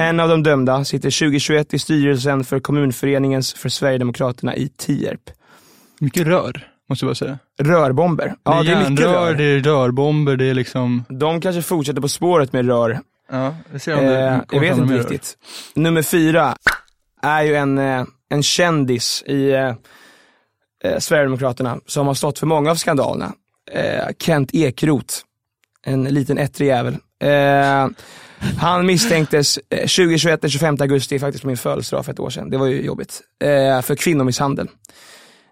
En 0.00 0.20
av 0.20 0.28
de 0.28 0.42
dömda 0.42 0.84
sitter 0.84 1.18
2021 1.18 1.74
i 1.74 1.78
styrelsen 1.78 2.44
för 2.44 2.60
kommunföreningens 2.60 3.54
för 3.54 3.68
Sverigedemokraterna 3.68 4.56
i 4.56 4.68
Tierp. 4.76 5.20
Mycket 6.00 6.26
rör, 6.26 6.68
måste 6.88 7.04
jag 7.04 7.08
bara 7.10 7.14
säga. 7.14 7.38
Rörbomber. 7.62 8.34
Ja, 8.42 8.62
det 8.62 8.72
är 8.72 8.82
järnrör, 8.82 9.12
rör. 9.12 9.34
det 9.34 9.44
är 9.44 9.60
rörbomber, 9.60 10.36
det 10.36 10.44
är 10.44 10.54
liksom... 10.54 11.04
De 11.08 11.40
kanske 11.40 11.62
fortsätter 11.62 12.00
på 12.00 12.08
spåret 12.08 12.52
med 12.52 12.66
rör. 12.66 13.00
Ja, 13.32 13.54
vi 13.72 13.78
ser 13.78 13.98
om 13.98 14.04
det 14.04 14.20
Eh, 14.28 14.38
jag 14.50 14.60
vet 14.60 14.72
inte 14.72 14.84
mer 14.86 14.92
rör. 14.92 14.98
riktigt. 14.98 15.34
Nummer 15.74 16.02
fyra 16.02 16.56
är 17.22 17.42
ju 17.42 17.54
en, 17.56 17.78
eh, 17.78 18.04
en 18.28 18.42
kändis 18.42 19.22
i 19.26 19.52
eh, 20.84 20.98
Sverigedemokraterna 20.98 21.80
som 21.86 22.06
har 22.06 22.14
stått 22.14 22.38
för 22.38 22.46
många 22.46 22.70
av 22.70 22.74
skandalerna. 22.74 23.32
Eh, 23.72 24.06
Kent 24.18 24.54
Ekeroth, 24.54 25.14
en 25.84 26.04
liten 26.04 26.38
ettrig 26.38 26.66
jävel. 26.66 26.96
Eh, 27.22 27.88
han 28.58 28.86
misstänktes 28.86 29.58
2021, 29.70 30.40
den 30.40 30.50
25 30.50 30.76
augusti, 30.80 31.18
faktiskt 31.18 31.42
på 31.42 31.48
min 31.48 31.56
födelsedag 31.56 32.04
för 32.04 32.12
ett 32.12 32.20
år 32.20 32.30
sedan, 32.30 32.50
det 32.50 32.56
var 32.56 32.66
ju 32.66 32.82
jobbigt, 32.82 33.20
eh, 33.44 33.82
för 33.82 33.94
kvinnomisshandel. 33.94 34.68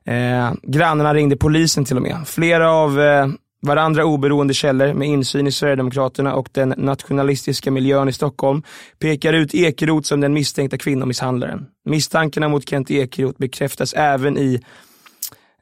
Eh, 0.07 0.53
grannarna 0.63 1.15
ringde 1.15 1.37
polisen 1.37 1.85
till 1.85 1.97
och 1.97 2.03
med. 2.03 2.17
Flera 2.27 2.71
av 2.71 3.01
eh, 3.01 3.27
varandra 3.63 4.05
oberoende 4.05 4.55
källor 4.55 4.93
med 4.93 5.09
insyn 5.09 5.47
i 5.47 5.53
Sverigedemokraterna 5.53 6.35
och 6.35 6.49
den 6.53 6.75
nationalistiska 6.77 7.71
miljön 7.71 8.09
i 8.09 8.13
Stockholm 8.13 8.63
pekar 8.99 9.33
ut 9.33 9.55
Ekeroth 9.55 10.09
som 10.09 10.21
den 10.21 10.33
misstänkta 10.33 10.79
kvinnomisshandlaren. 10.79 11.67
Misstankarna 11.85 12.49
mot 12.49 12.69
Kent 12.69 12.91
Ekeroth 12.91 13.39
bekräftas 13.39 13.93
även 13.93 14.39
i 14.39 14.61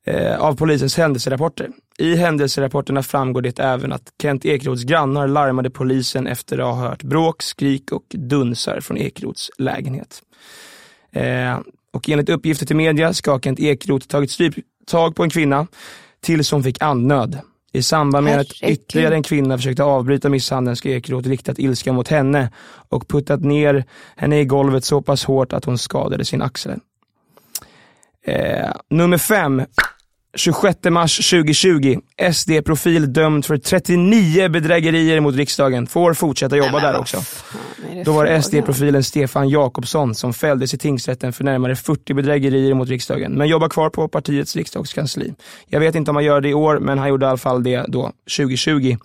eh, 0.05 0.41
av 0.41 0.57
polisens 0.57 0.97
händelserapporter. 0.97 1.71
I 1.99 2.15
händelserapporterna 2.15 3.03
framgår 3.03 3.43
det 3.43 3.59
även 3.59 3.93
att 3.93 4.13
Kent 4.23 4.45
Ekeroths 4.45 4.83
grannar 4.83 5.29
larmade 5.29 5.71
polisen 5.71 6.27
efter 6.27 6.59
att 6.59 6.75
ha 6.75 6.89
hört 6.89 7.03
bråk, 7.03 7.43
skrik 7.43 7.93
och 7.93 8.05
dunsar 8.09 8.81
från 8.81 8.99
Ekeroths 8.99 9.51
lägenhet. 9.59 10.23
Eh, 11.13 11.59
och 11.93 12.09
enligt 12.09 12.29
uppgifter 12.29 12.67
till 12.67 12.77
media 12.77 13.13
ska 13.13 13.41
Kent 13.41 13.61
Ekeroth 13.61 14.07
tagit 14.07 14.31
stryptag 14.31 15.17
på 15.17 15.23
en 15.23 15.31
kvinna 15.31 15.67
tills 16.21 16.51
hon 16.51 16.63
fick 16.63 16.83
andnöd. 16.83 17.39
I 17.73 17.83
samband 17.83 18.25
med 18.25 18.41
att 18.41 18.53
Herregud. 18.61 18.79
ytterligare 18.79 19.15
en 19.15 19.23
kvinna 19.23 19.59
försökte 19.59 19.85
avbryta 19.85 20.29
misshandeln 20.29 20.77
ska 20.77 20.89
Ekeroth 20.89 21.29
riktat 21.29 21.59
ilska 21.59 21.93
mot 21.93 22.09
henne 22.09 22.51
och 22.89 23.09
puttat 23.09 23.41
ner 23.41 23.85
henne 24.17 24.41
i 24.41 24.45
golvet 24.45 24.85
så 24.85 25.03
pass 25.03 25.25
hårt 25.25 25.53
att 25.53 25.65
hon 25.65 25.79
skadade 25.79 26.25
sin 26.25 26.43
axel. 26.43 26.81
Eh, 28.27 28.73
nummer 28.91 29.19
fem. 29.19 29.63
26 30.37 30.91
mars 30.91 31.31
2020. 31.31 32.01
SD-profil 32.33 33.13
dömd 33.13 33.45
för 33.45 33.57
39 33.57 34.49
bedrägerier 34.49 35.21
mot 35.21 35.35
riksdagen. 35.35 35.87
Får 35.87 36.15
fortsätta 36.15 36.57
jobba 36.57 36.81
där 36.81 36.99
också. 36.99 37.19
Då 38.05 38.13
var 38.13 38.25
det 38.25 38.43
SD-profilen 38.43 39.03
Stefan 39.03 39.49
Jakobsson 39.49 40.15
som 40.15 40.35
fälldes 40.35 40.75
i 40.75 40.79
tingsrätten 40.79 41.33
för 41.33 41.45
närmare 41.45 41.77
40 41.77 42.15
bedrägerier 42.15 42.75
mot 42.75 42.89
riksdagen, 42.89 43.33
men 43.33 43.49
jobbar 43.49 43.69
kvar 43.69 43.91
på 43.91 44.09
partiets 44.09 44.57
riksdagskansli. 44.57 45.35
Jag 45.67 45.81
vet 45.81 45.95
inte 45.95 46.11
om 46.11 46.17
han 46.17 46.25
gör 46.25 46.41
det 46.41 46.49
i 46.49 46.55
år, 46.55 46.79
men 46.79 46.99
han 46.99 47.09
gjorde 47.09 47.27
i 47.27 47.29
alla 47.29 47.39
fall 47.39 47.63
det 47.63 47.85
då 47.89 48.13
2020. 48.37 48.97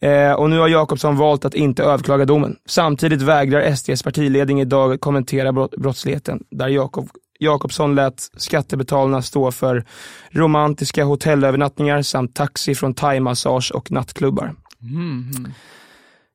Eh, 0.00 0.32
och 0.32 0.50
nu 0.50 0.58
har 0.58 0.68
Jakobsson 0.68 1.16
valt 1.16 1.44
att 1.44 1.54
inte 1.54 1.82
överklaga 1.82 2.24
domen. 2.24 2.56
Samtidigt 2.66 3.22
vägrar 3.22 3.74
SDs 3.74 4.02
partiledning 4.02 4.60
idag 4.60 5.00
kommentera 5.00 5.52
brott, 5.52 5.76
brottsligheten, 5.76 6.44
där 6.50 6.68
Jakob, 6.68 7.08
Jakobsson 7.42 7.94
lät 7.94 8.28
skattebetalarna 8.36 9.22
stå 9.22 9.52
för 9.52 9.84
romantiska 10.30 11.04
hotellövernattningar 11.04 12.02
samt 12.02 12.34
taxi 12.34 12.74
från 12.74 12.94
thaimassage 12.94 13.72
och 13.74 13.90
nattklubbar. 13.92 14.54
Mm. 14.82 15.52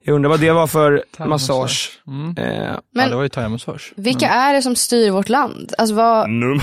Jag 0.03 0.15
undrar 0.15 0.29
vad 0.29 0.39
det 0.39 0.51
var 0.51 0.67
för 0.67 1.03
massage. 1.27 2.01
Mm. 2.07 2.35
Eh, 2.37 2.63
ja, 2.63 2.81
Men- 2.93 3.09
det 3.09 3.15
var 3.15 3.23
ju 3.23 3.29
thaimassage. 3.29 3.93
Vilka 3.95 4.29
är 4.29 4.53
det 4.53 4.61
som 4.61 4.75
styr 4.75 5.11
vårt 5.11 5.29
land? 5.29 5.73
Alltså 5.77 5.95
vad, 5.95 6.29
Num- 6.29 6.61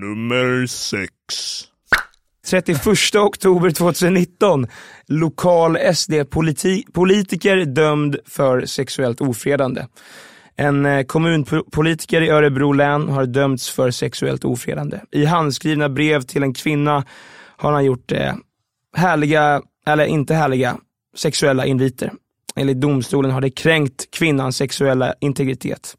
Nummer 0.00 0.66
sex. 0.66 1.10
31 2.46 3.14
oktober 3.14 3.70
2019. 3.70 4.66
Lokal 5.06 5.76
SD-politiker 5.94 7.64
dömd 7.64 8.16
för 8.26 8.66
sexuellt 8.66 9.20
ofredande. 9.20 9.86
En 10.60 10.86
eh, 10.86 11.04
kommunpolitiker 11.04 12.20
i 12.20 12.30
Örebro 12.30 12.72
län 12.72 13.08
har 13.08 13.26
dömts 13.26 13.70
för 13.70 13.90
sexuellt 13.90 14.44
ofredande. 14.44 15.00
I 15.10 15.24
handskrivna 15.24 15.88
brev 15.88 16.20
till 16.20 16.42
en 16.42 16.54
kvinna 16.54 17.04
har 17.56 17.72
han 17.72 17.84
gjort 17.84 18.12
eh, 18.12 18.34
härliga, 18.96 19.62
eller 19.86 20.04
inte 20.04 20.34
härliga, 20.34 20.76
sexuella 21.16 21.66
inviter. 21.66 22.12
Enligt 22.56 22.80
domstolen 22.80 23.30
har 23.30 23.40
det 23.40 23.50
kränkt 23.50 24.10
kvinnans 24.10 24.56
sexuella 24.56 25.14
integritet. 25.20 25.96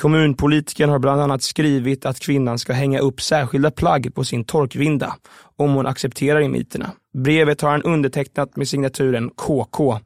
Kommunpolitikern 0.00 0.90
har 0.90 0.98
bland 0.98 1.20
annat 1.20 1.42
skrivit 1.42 2.06
att 2.06 2.20
kvinnan 2.20 2.58
ska 2.58 2.72
hänga 2.72 2.98
upp 2.98 3.20
särskilda 3.20 3.70
plagg 3.70 4.14
på 4.14 4.24
sin 4.24 4.44
torkvinda 4.44 5.16
om 5.56 5.74
hon 5.74 5.86
accepterar 5.86 6.40
inviterna. 6.40 6.90
Brevet 7.14 7.60
har 7.60 7.70
han 7.70 7.82
undertecknat 7.82 8.56
med 8.56 8.68
signaturen 8.68 9.30
KK. 9.30 9.98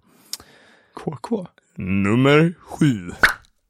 KK? 0.94 1.46
Nummer 1.76 2.54
sju. 2.58 3.12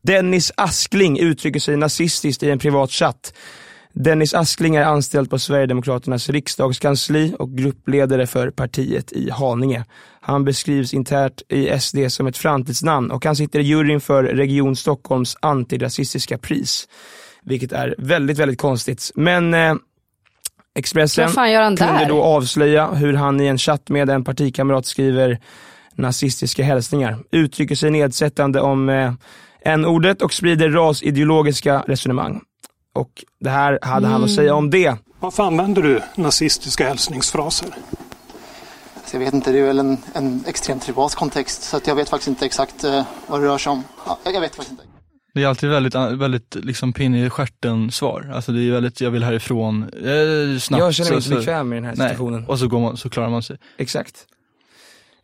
Dennis 0.02 0.52
Askling 0.56 1.18
uttrycker 1.18 1.60
sig 1.60 1.76
nazistiskt 1.76 2.42
i 2.42 2.50
en 2.50 2.58
privat 2.58 2.90
chatt. 2.90 3.34
Dennis 3.92 4.34
Askling 4.34 4.76
är 4.76 4.84
anställd 4.84 5.30
på 5.30 5.38
Sverigedemokraternas 5.38 6.30
riksdagskansli 6.30 7.34
och 7.38 7.56
gruppledare 7.56 8.26
för 8.26 8.50
partiet 8.50 9.12
i 9.12 9.30
Haninge. 9.30 9.84
Han 10.20 10.44
beskrivs 10.44 10.94
internt 10.94 11.42
i 11.48 11.80
SD 11.80 11.96
som 12.08 12.26
ett 12.26 12.36
framtidsnamn 12.36 13.10
och 13.10 13.24
han 13.24 13.36
sitter 13.36 13.60
i 13.60 13.62
juryn 13.62 14.00
för 14.00 14.24
Region 14.24 14.76
Stockholms 14.76 15.36
antirasistiska 15.40 16.38
pris. 16.38 16.88
Vilket 17.42 17.72
är 17.72 17.94
väldigt, 17.98 18.38
väldigt 18.38 18.60
konstigt. 18.60 19.10
Men 19.14 19.54
eh, 19.54 19.74
Expressen 20.74 21.28
kunde 21.76 22.06
då 22.08 22.22
avslöja 22.22 22.86
hur 22.86 23.12
han 23.12 23.40
i 23.40 23.46
en 23.46 23.58
chatt 23.58 23.88
med 23.88 24.10
en 24.10 24.24
partikamrat 24.24 24.86
skriver 24.86 25.38
nazistiska 25.94 26.62
hälsningar, 26.62 27.18
uttrycker 27.30 27.74
sig 27.74 27.90
nedsättande 27.90 28.60
om 28.60 28.88
eh, 28.88 29.12
n-ordet 29.64 30.22
och 30.22 30.32
sprider 30.32 30.70
rasideologiska 30.70 31.84
resonemang. 31.86 32.40
Och 32.94 33.24
det 33.40 33.50
här 33.50 33.78
hade 33.82 34.06
han 34.06 34.14
att 34.22 34.28
Mm. 34.28 34.36
säga 34.36 34.54
om 34.54 34.70
det. 34.70 34.96
Varför 35.20 35.42
använder 35.42 35.82
du 35.82 36.00
nazistiska 36.14 36.88
hälsningsfraser? 36.88 37.68
Så 39.06 39.16
jag 39.16 39.20
vet 39.20 39.34
inte, 39.34 39.52
det 39.52 39.58
är 39.58 39.66
väl 39.66 39.78
en, 39.78 39.98
en 40.14 40.44
extremt 40.46 40.86
privat 40.86 41.14
kontext 41.14 41.62
så 41.62 41.76
att 41.76 41.86
jag 41.86 41.94
vet 41.94 42.08
faktiskt 42.08 42.28
inte 42.28 42.46
exakt 42.46 42.84
eh, 42.84 43.02
vad 43.26 43.40
det 43.40 43.46
rör 43.46 43.58
sig 43.58 43.70
om. 43.72 43.84
Ja, 44.06 44.18
jag 44.24 44.40
vet 44.40 44.54
faktiskt 44.56 44.70
inte. 44.70 44.82
Det 45.34 45.42
är 45.42 45.46
alltid 45.46 45.70
väldigt, 45.70 45.94
väldigt 45.94 46.54
liksom 46.54 46.92
pinne 46.92 47.26
i 47.26 47.30
stjärten 47.30 47.90
svar. 47.92 48.32
Alltså 48.34 48.52
det 48.52 48.68
är 48.68 48.70
väldigt, 48.72 49.00
jag 49.00 49.10
vill 49.10 49.24
härifrån, 49.24 49.82
eh, 49.82 50.58
snabbt. 50.58 50.80
Jag 50.80 50.94
känner 50.94 51.10
mig 51.10 51.22
så- 51.22 51.28
inte 51.28 51.28
så- 51.28 51.34
bekväm 51.34 51.72
i 51.72 51.76
den 51.76 51.84
här 51.84 51.94
Nej, 51.96 52.08
situationen. 52.08 52.44
Och 52.46 52.58
så, 52.58 52.68
går 52.68 52.80
man, 52.80 52.96
så 52.96 53.10
klarar 53.10 53.28
man 53.30 53.42
sig. 53.42 53.56
Exakt. 53.78 54.24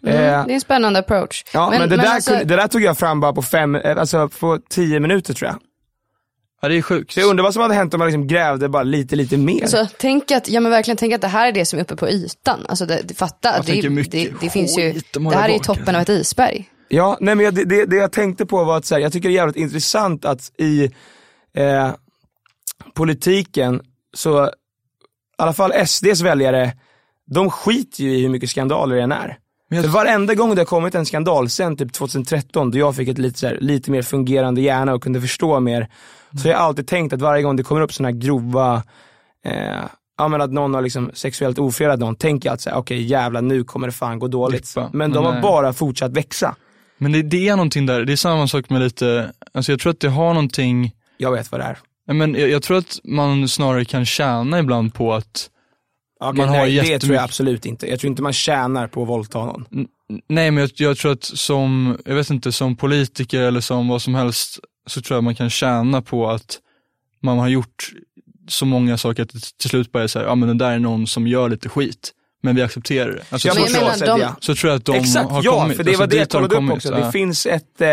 Mm, 0.05 0.15
Eh, 0.17 0.47
det 0.47 0.53
är 0.53 0.55
en 0.55 0.61
spännande 0.61 0.99
approach. 0.99 1.45
Ja, 1.53 1.71
men, 1.71 1.89
det, 1.89 1.97
där, 1.97 2.05
alltså- 2.05 2.31
kunde- 2.31 2.45
det 2.45 2.57
där 2.57 2.69
tog 2.69 2.83
jag 2.83 2.99
fram 2.99 3.21
bara 3.21 3.33
på 3.33 3.43
fem, 3.43 3.75
eh, 3.75 3.99
alltså 3.99 4.29
på 4.29 4.59
tio 4.71 5.01
minuter 5.01 5.35
tror 5.35 5.49
jag. 5.51 5.59
Ja, 6.61 6.69
det 6.69 6.77
är 6.77 6.83
sjukt. 6.83 7.13
Så 7.13 7.21
jag 7.21 7.29
undrar 7.31 7.43
vad 7.43 7.53
som 7.53 7.63
hade 7.63 7.75
hänt 7.75 7.95
om 7.95 7.99
man 7.99 8.09
liksom 8.09 8.27
grävde 8.27 8.69
bara 8.69 8.83
lite, 8.83 9.17
lite 9.17 9.37
mer. 9.37 9.63
Alltså, 9.63 9.87
tänk 9.99 10.31
att, 10.31 10.49
ja 10.49 10.61
men 10.61 10.71
verkligen 10.73 10.97
tänk 10.97 11.15
att 11.15 11.21
det 11.21 11.29
här 11.29 11.49
är 11.49 11.53
det 11.53 11.65
som 11.65 11.79
är 11.79 11.83
uppe 11.83 11.97
på 11.97 12.09
ytan. 12.09 12.67
Alltså 12.69 12.87
det, 12.87 13.01
det, 13.05 13.15
fatta, 13.15 13.57
Jag 13.57 13.65
det, 13.65 13.81
det, 13.83 13.91
mycket 13.91 14.41
det, 14.41 14.51
finns 14.51 14.79
ju, 14.79 15.01
det 15.13 15.37
här 15.37 15.49
är 15.49 15.53
ju 15.53 15.59
toppen 15.59 15.95
av 15.95 16.03
ett 16.03 16.09
isberg. 16.09 16.69
Ja, 16.89 17.17
nej 17.21 17.35
men 17.35 17.45
jag, 17.45 17.55
det, 17.55 17.65
det, 17.65 17.85
det 17.87 17.97
jag 17.97 18.13
tänkte 18.13 18.47
på 18.47 18.65
var 18.65 18.77
att 18.77 18.85
så 18.85 18.95
här, 18.95 19.03
jag 19.03 19.13
tycker 19.13 19.29
det 19.29 19.33
är 19.33 19.37
jävligt 19.37 19.57
intressant 19.57 20.25
att 20.25 20.53
i 20.59 20.85
eh, 21.57 21.91
politiken 22.95 23.81
så, 24.15 24.47
i 24.47 24.51
alla 25.39 25.53
fall 25.53 25.87
SDs 25.87 26.21
väljare, 26.21 26.73
de 27.35 27.51
skiter 27.51 28.03
ju 28.05 28.17
i 28.17 28.23
hur 28.23 28.29
mycket 28.29 28.51
skandaler 28.51 28.97
det 28.97 29.03
än 29.03 29.13
är. 29.13 29.39
För 29.71 29.89
varenda 29.89 30.35
gång 30.35 30.55
det 30.55 30.61
har 30.61 30.67
kommit 30.67 30.95
en 30.95 31.07
skandal 31.07 31.51
sen 31.51 31.77
typ 31.77 31.93
2013 31.93 32.71
då 32.71 32.79
jag 32.79 32.97
fick 32.97 33.09
ett 33.09 33.19
lite, 33.19 33.39
så 33.39 33.47
här, 33.47 33.59
lite 33.61 33.91
mer 33.91 34.03
fungerande 34.03 34.61
hjärna 34.61 34.95
och 34.95 35.03
kunde 35.03 35.21
förstå 35.21 35.61
mer, 35.61 35.89
så 36.33 36.49
har 36.49 36.51
jag 36.51 36.61
alltid 36.61 36.87
tänkt 36.87 37.13
att 37.13 37.21
varje 37.21 37.43
gång 37.43 37.57
det 37.57 37.63
kommer 37.63 37.81
upp 37.81 37.93
sådana 37.93 38.13
här 38.13 38.21
grova 38.21 38.83
eh, 39.45 39.85
Ja 40.19 40.29
men 40.29 40.41
att 40.41 40.53
någon 40.53 40.75
har 40.75 40.83
liksom 40.83 41.11
sexuellt 41.15 41.59
ofredat 41.59 42.01
någon, 42.01 42.17
tänker 42.17 42.49
jag 42.49 42.55
att 42.55 42.61
säga, 42.61 42.77
okej 42.77 43.03
jävlar 43.03 43.43
nu 43.43 43.65
kommer 43.65 43.87
det 43.87 43.93
fan 43.93 44.19
gå 44.19 44.29
dåligt. 44.29 44.75
Dippa. 44.75 44.91
Men 44.93 45.11
de 45.11 45.17
Men 45.17 45.25
har 45.25 45.33
nej. 45.33 45.43
bara 45.43 45.73
fortsatt 45.73 46.13
växa. 46.13 46.55
Men 46.99 47.13
det, 47.13 47.23
det 47.23 47.49
är 47.49 47.57
någonting 47.57 47.87
där, 47.87 48.05
det 48.05 48.13
är 48.13 48.17
samma 48.17 48.49
sak 48.49 48.71
med 48.71 48.81
lite, 48.81 49.33
alltså 49.55 49.73
jag 49.73 49.81
tror 49.81 49.91
att 49.91 50.01
det 50.01 50.09
har 50.09 50.35
någonting 50.35 50.93
Jag 51.17 51.33
vet 51.33 51.53
vad 51.53 51.61
det 51.61 51.65
är. 51.65 51.79
Men 52.15 52.35
jag, 52.35 52.51
jag 52.51 52.63
tror 52.63 52.77
att 52.79 52.99
man 53.05 53.49
snarare 53.49 53.85
kan 53.85 54.05
tjäna 54.05 54.59
ibland 54.59 54.95
på 54.95 55.15
att 55.15 55.51
Okej, 56.21 56.37
man 56.39 56.49
har 56.49 56.57
nej, 56.57 56.65
det 56.67 56.71
jättemycket... 56.73 57.01
tror 57.03 57.15
jag 57.15 57.25
absolut 57.25 57.67
inte. 57.67 57.87
Jag 57.91 58.01
tror 58.01 58.09
inte 58.11 58.23
man 58.23 58.33
tjänar 58.33 58.87
på 58.89 59.03
att 59.03 59.09
våldta 59.09 59.39
någon. 59.45 59.65
N- 59.73 59.87
Nej 60.29 60.51
men 60.51 60.61
jag, 60.61 60.71
jag 60.77 60.99
tror 60.99 61.13
att 61.13 61.25
som, 61.25 61.99
jag 62.05 62.15
vet 62.15 62.31
inte, 62.31 62.53
som 62.53 62.77
politiker 62.77 63.41
eller 63.41 63.61
som 63.61 63.89
vad 63.89 64.03
som 64.03 64.15
helst 64.15 64.59
så 64.87 65.01
tror 65.03 65.17
jag 65.17 65.25
man 65.25 65.35
kan 65.35 65.51
tjäna 65.51 66.03
på 66.03 66.31
att 66.31 66.59
man 67.23 67.39
har 67.39 67.49
gjort 67.49 67.91
så 68.49 68.67
många 68.67 68.99
saker 68.99 69.23
att 69.23 69.33
det 69.33 69.41
till 69.59 69.71
slut 69.71 69.93
bara 69.93 70.03
är 70.03 70.07
såhär, 70.07 70.27
ja 70.27 70.35
men 70.35 70.49
det 70.49 70.55
där 70.65 70.71
är 70.73 70.79
någon 70.79 71.07
som 71.07 71.27
gör 71.27 71.49
lite 71.49 71.69
skit. 71.69 72.13
Men 72.43 72.57
vi 72.57 72.63
accepterar 72.63 73.11
det. 73.11 73.23
Alltså, 73.31 73.49
Ja, 73.49 73.55
så, 73.55 73.61
men 73.61 73.73
jag 73.73 74.01
menar, 74.01 74.19
de- 74.19 74.35
så 74.41 74.55
tror 74.55 74.71
jag 74.73 74.79
att 74.79 74.85
de 74.85 74.97
Exakt, 74.97 75.31
har 75.31 75.43
ja, 75.45 75.61
kommit. 75.61 75.77
för 75.77 75.85
det 75.85 75.91
Alltså, 75.91 76.03
var 76.03 76.07
det 76.07 76.17
jag 76.17 76.23
har 76.23 76.27
kollade 76.49 76.67
upp 76.67 76.73
också. 76.77 76.89
ja. 76.93 77.07
Det 77.07 77.13
finns 77.13 77.47
ett 77.47 77.81
eh, 77.81 77.89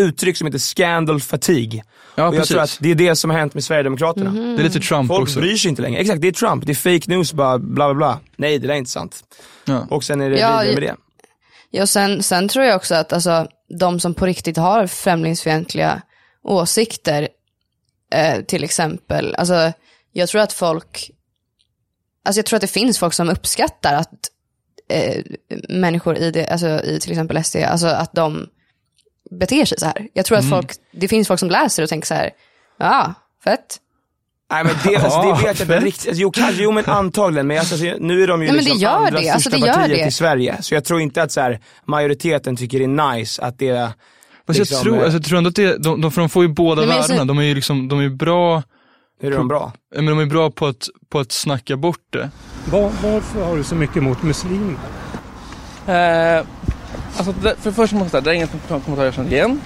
uttryck 0.00 0.36
som 0.36 0.46
heter 0.46 0.58
scandal 0.58 1.20
fatigue. 1.20 1.84
Ja, 2.14 2.28
och 2.28 2.34
jag 2.34 2.46
tror 2.46 2.58
precis. 2.58 2.76
att 2.78 2.82
det 2.82 2.90
är 2.90 2.94
det 2.94 3.16
som 3.16 3.30
har 3.30 3.38
hänt 3.38 3.54
med 3.54 3.64
Sverigedemokraterna. 3.64 4.30
Mhm. 4.30 4.56
Det 4.56 4.62
är 4.62 4.64
lite 4.64 4.80
Trump 4.80 5.08
Folk 5.08 5.22
också. 5.22 5.40
bryr 5.40 5.56
sig 5.56 5.68
inte 5.68 5.82
längre. 5.82 6.00
Exakt, 6.00 6.20
det 6.22 6.28
är 6.28 6.32
Trump. 6.32 6.66
Det 6.66 6.72
är 6.72 6.98
fake 6.98 7.10
news, 7.16 7.32
bara 7.32 7.58
bla 7.58 7.86
bla 7.88 7.94
bla. 7.94 8.20
Nej, 8.36 8.58
det 8.58 8.66
där 8.66 8.74
är 8.74 8.78
inte 8.78 8.90
sant. 8.90 9.24
Ja. 9.64 9.86
Och 9.90 10.04
sen 10.04 10.20
är 10.20 10.30
det 10.30 10.38
Ja, 10.38 10.60
vidare 10.60 10.74
med 10.74 10.82
det. 10.82 10.96
Ja, 11.70 11.86
sen, 11.86 12.22
sen 12.22 12.48
tror 12.48 12.64
jag 12.64 12.76
också 12.76 12.94
att 12.94 13.12
alltså, 13.12 13.46
de 13.78 14.00
som 14.00 14.14
på 14.14 14.26
riktigt 14.26 14.56
har 14.56 14.86
främlingsfientliga 14.86 16.02
åsikter, 16.44 17.28
eh, 18.14 18.40
till 18.40 18.64
exempel, 18.64 19.34
alltså, 19.34 19.72
jag 20.12 20.28
tror 20.28 20.40
att 20.40 20.52
folk, 20.52 21.10
alltså 22.24 22.38
jag 22.38 22.46
tror 22.46 22.56
att 22.56 22.60
det 22.60 22.66
finns 22.66 22.98
folk 22.98 23.14
som 23.14 23.30
uppskattar 23.30 23.94
att 23.94 24.12
eh, 24.88 25.22
människor 25.68 26.16
i, 26.16 26.30
det, 26.30 26.46
alltså, 26.46 26.66
i 26.84 27.00
till 27.00 27.12
exempel 27.12 27.44
SD, 27.44 27.56
alltså 27.56 27.86
att 27.86 28.14
de 28.14 28.46
beter 29.38 29.64
sig 29.64 29.78
så 29.78 29.86
här. 29.86 30.08
Jag 30.12 30.24
tror 30.26 30.38
att 30.38 30.44
Mm. 30.44 30.50
folk, 30.58 30.72
det 30.92 31.08
finns 31.08 31.28
folk 31.28 31.40
som 31.40 31.50
läser 31.50 31.82
och 31.82 31.88
tänker 31.88 32.06
så 32.06 32.14
här, 32.14 32.30
ja, 32.78 33.14
fett. 33.44 33.76
Nej 34.50 34.64
men 34.64 34.74
det, 34.84 34.96
alltså, 34.96 35.22
det 35.22 35.32
vet 35.32 35.42
jag 35.60 35.64
inte 35.64 35.80
riktigt, 35.86 36.08
alltså, 36.08 36.22
jo, 36.22 36.30
kanske, 36.30 36.62
jo 36.62 36.72
men 36.72 36.84
antagligen, 36.84 37.46
men 37.46 37.58
alltså, 37.58 37.76
nu 37.76 38.22
är 38.22 38.26
de 38.26 38.42
ju 38.42 38.46
Nej, 38.46 38.56
men 38.56 38.64
liksom 38.64 38.78
det 38.78 38.82
gör 38.82 38.90
andra 38.90 39.10
det, 39.20 39.28
alltså, 39.30 39.50
största 39.50 39.66
det 39.66 39.66
gör 39.66 39.74
partiet 39.74 39.98
det. 39.98 40.06
i 40.08 40.10
Sverige. 40.10 40.56
Så 40.62 40.74
jag 40.74 40.84
tror 40.84 41.00
inte 41.00 41.22
att 41.22 41.32
så 41.32 41.40
här, 41.40 41.60
majoriteten 41.86 42.56
tycker 42.56 42.78
det 42.78 42.84
är 42.84 43.14
nice 43.16 43.42
att 43.42 43.58
det 43.58 43.92
Fast 44.46 44.58
liksom, 44.58 44.74
jag, 44.76 44.82
tror, 44.82 44.96
eh, 44.96 45.02
alltså, 45.02 45.16
jag 45.18 45.24
tror 45.24 45.38
ändå 45.38 45.48
att 45.48 45.56
det, 45.56 45.76
de, 45.78 46.00
de, 46.00 46.10
för 46.12 46.20
de 46.20 46.28
får 46.28 46.42
ju 46.42 46.48
båda 46.48 46.82
Nej, 46.82 46.90
jag 46.96 47.02
värdena. 47.02 47.24
De 47.24 47.38
är 47.38 47.42
ju 47.42 47.54
liksom, 47.54 47.88
de 47.88 47.98
är 47.98 48.02
ju 48.02 48.10
bra, 48.10 48.62
Hur 49.20 49.32
är 49.32 49.36
de 49.36 49.48
bra? 49.48 49.72
men 49.96 50.06
de 50.06 50.18
är 50.18 50.26
bra 50.26 50.50
på 50.50 50.66
att, 50.66 50.88
på 51.08 51.18
att 51.18 51.32
snacka 51.32 51.76
bort 51.76 52.00
det. 52.10 52.30
Var, 52.70 52.80
varför 53.02 53.42
har 53.44 53.56
du 53.56 53.64
så 53.64 53.74
mycket 53.74 53.96
emot 53.96 54.22
muslimer? 54.22 54.74
Eh, 55.86 56.44
alltså, 57.16 57.32
det, 57.32 57.56
för 57.56 57.70
det 57.70 57.74
första 57.76 57.96
måste 57.96 58.04
jag 58.04 58.10
säga, 58.10 58.20
det 58.20 58.30
är 58.30 58.34
ingen 58.34 58.80
kommentar 58.84 59.04
jag 59.04 59.14
känner 59.14 59.32
igen. 59.32 59.60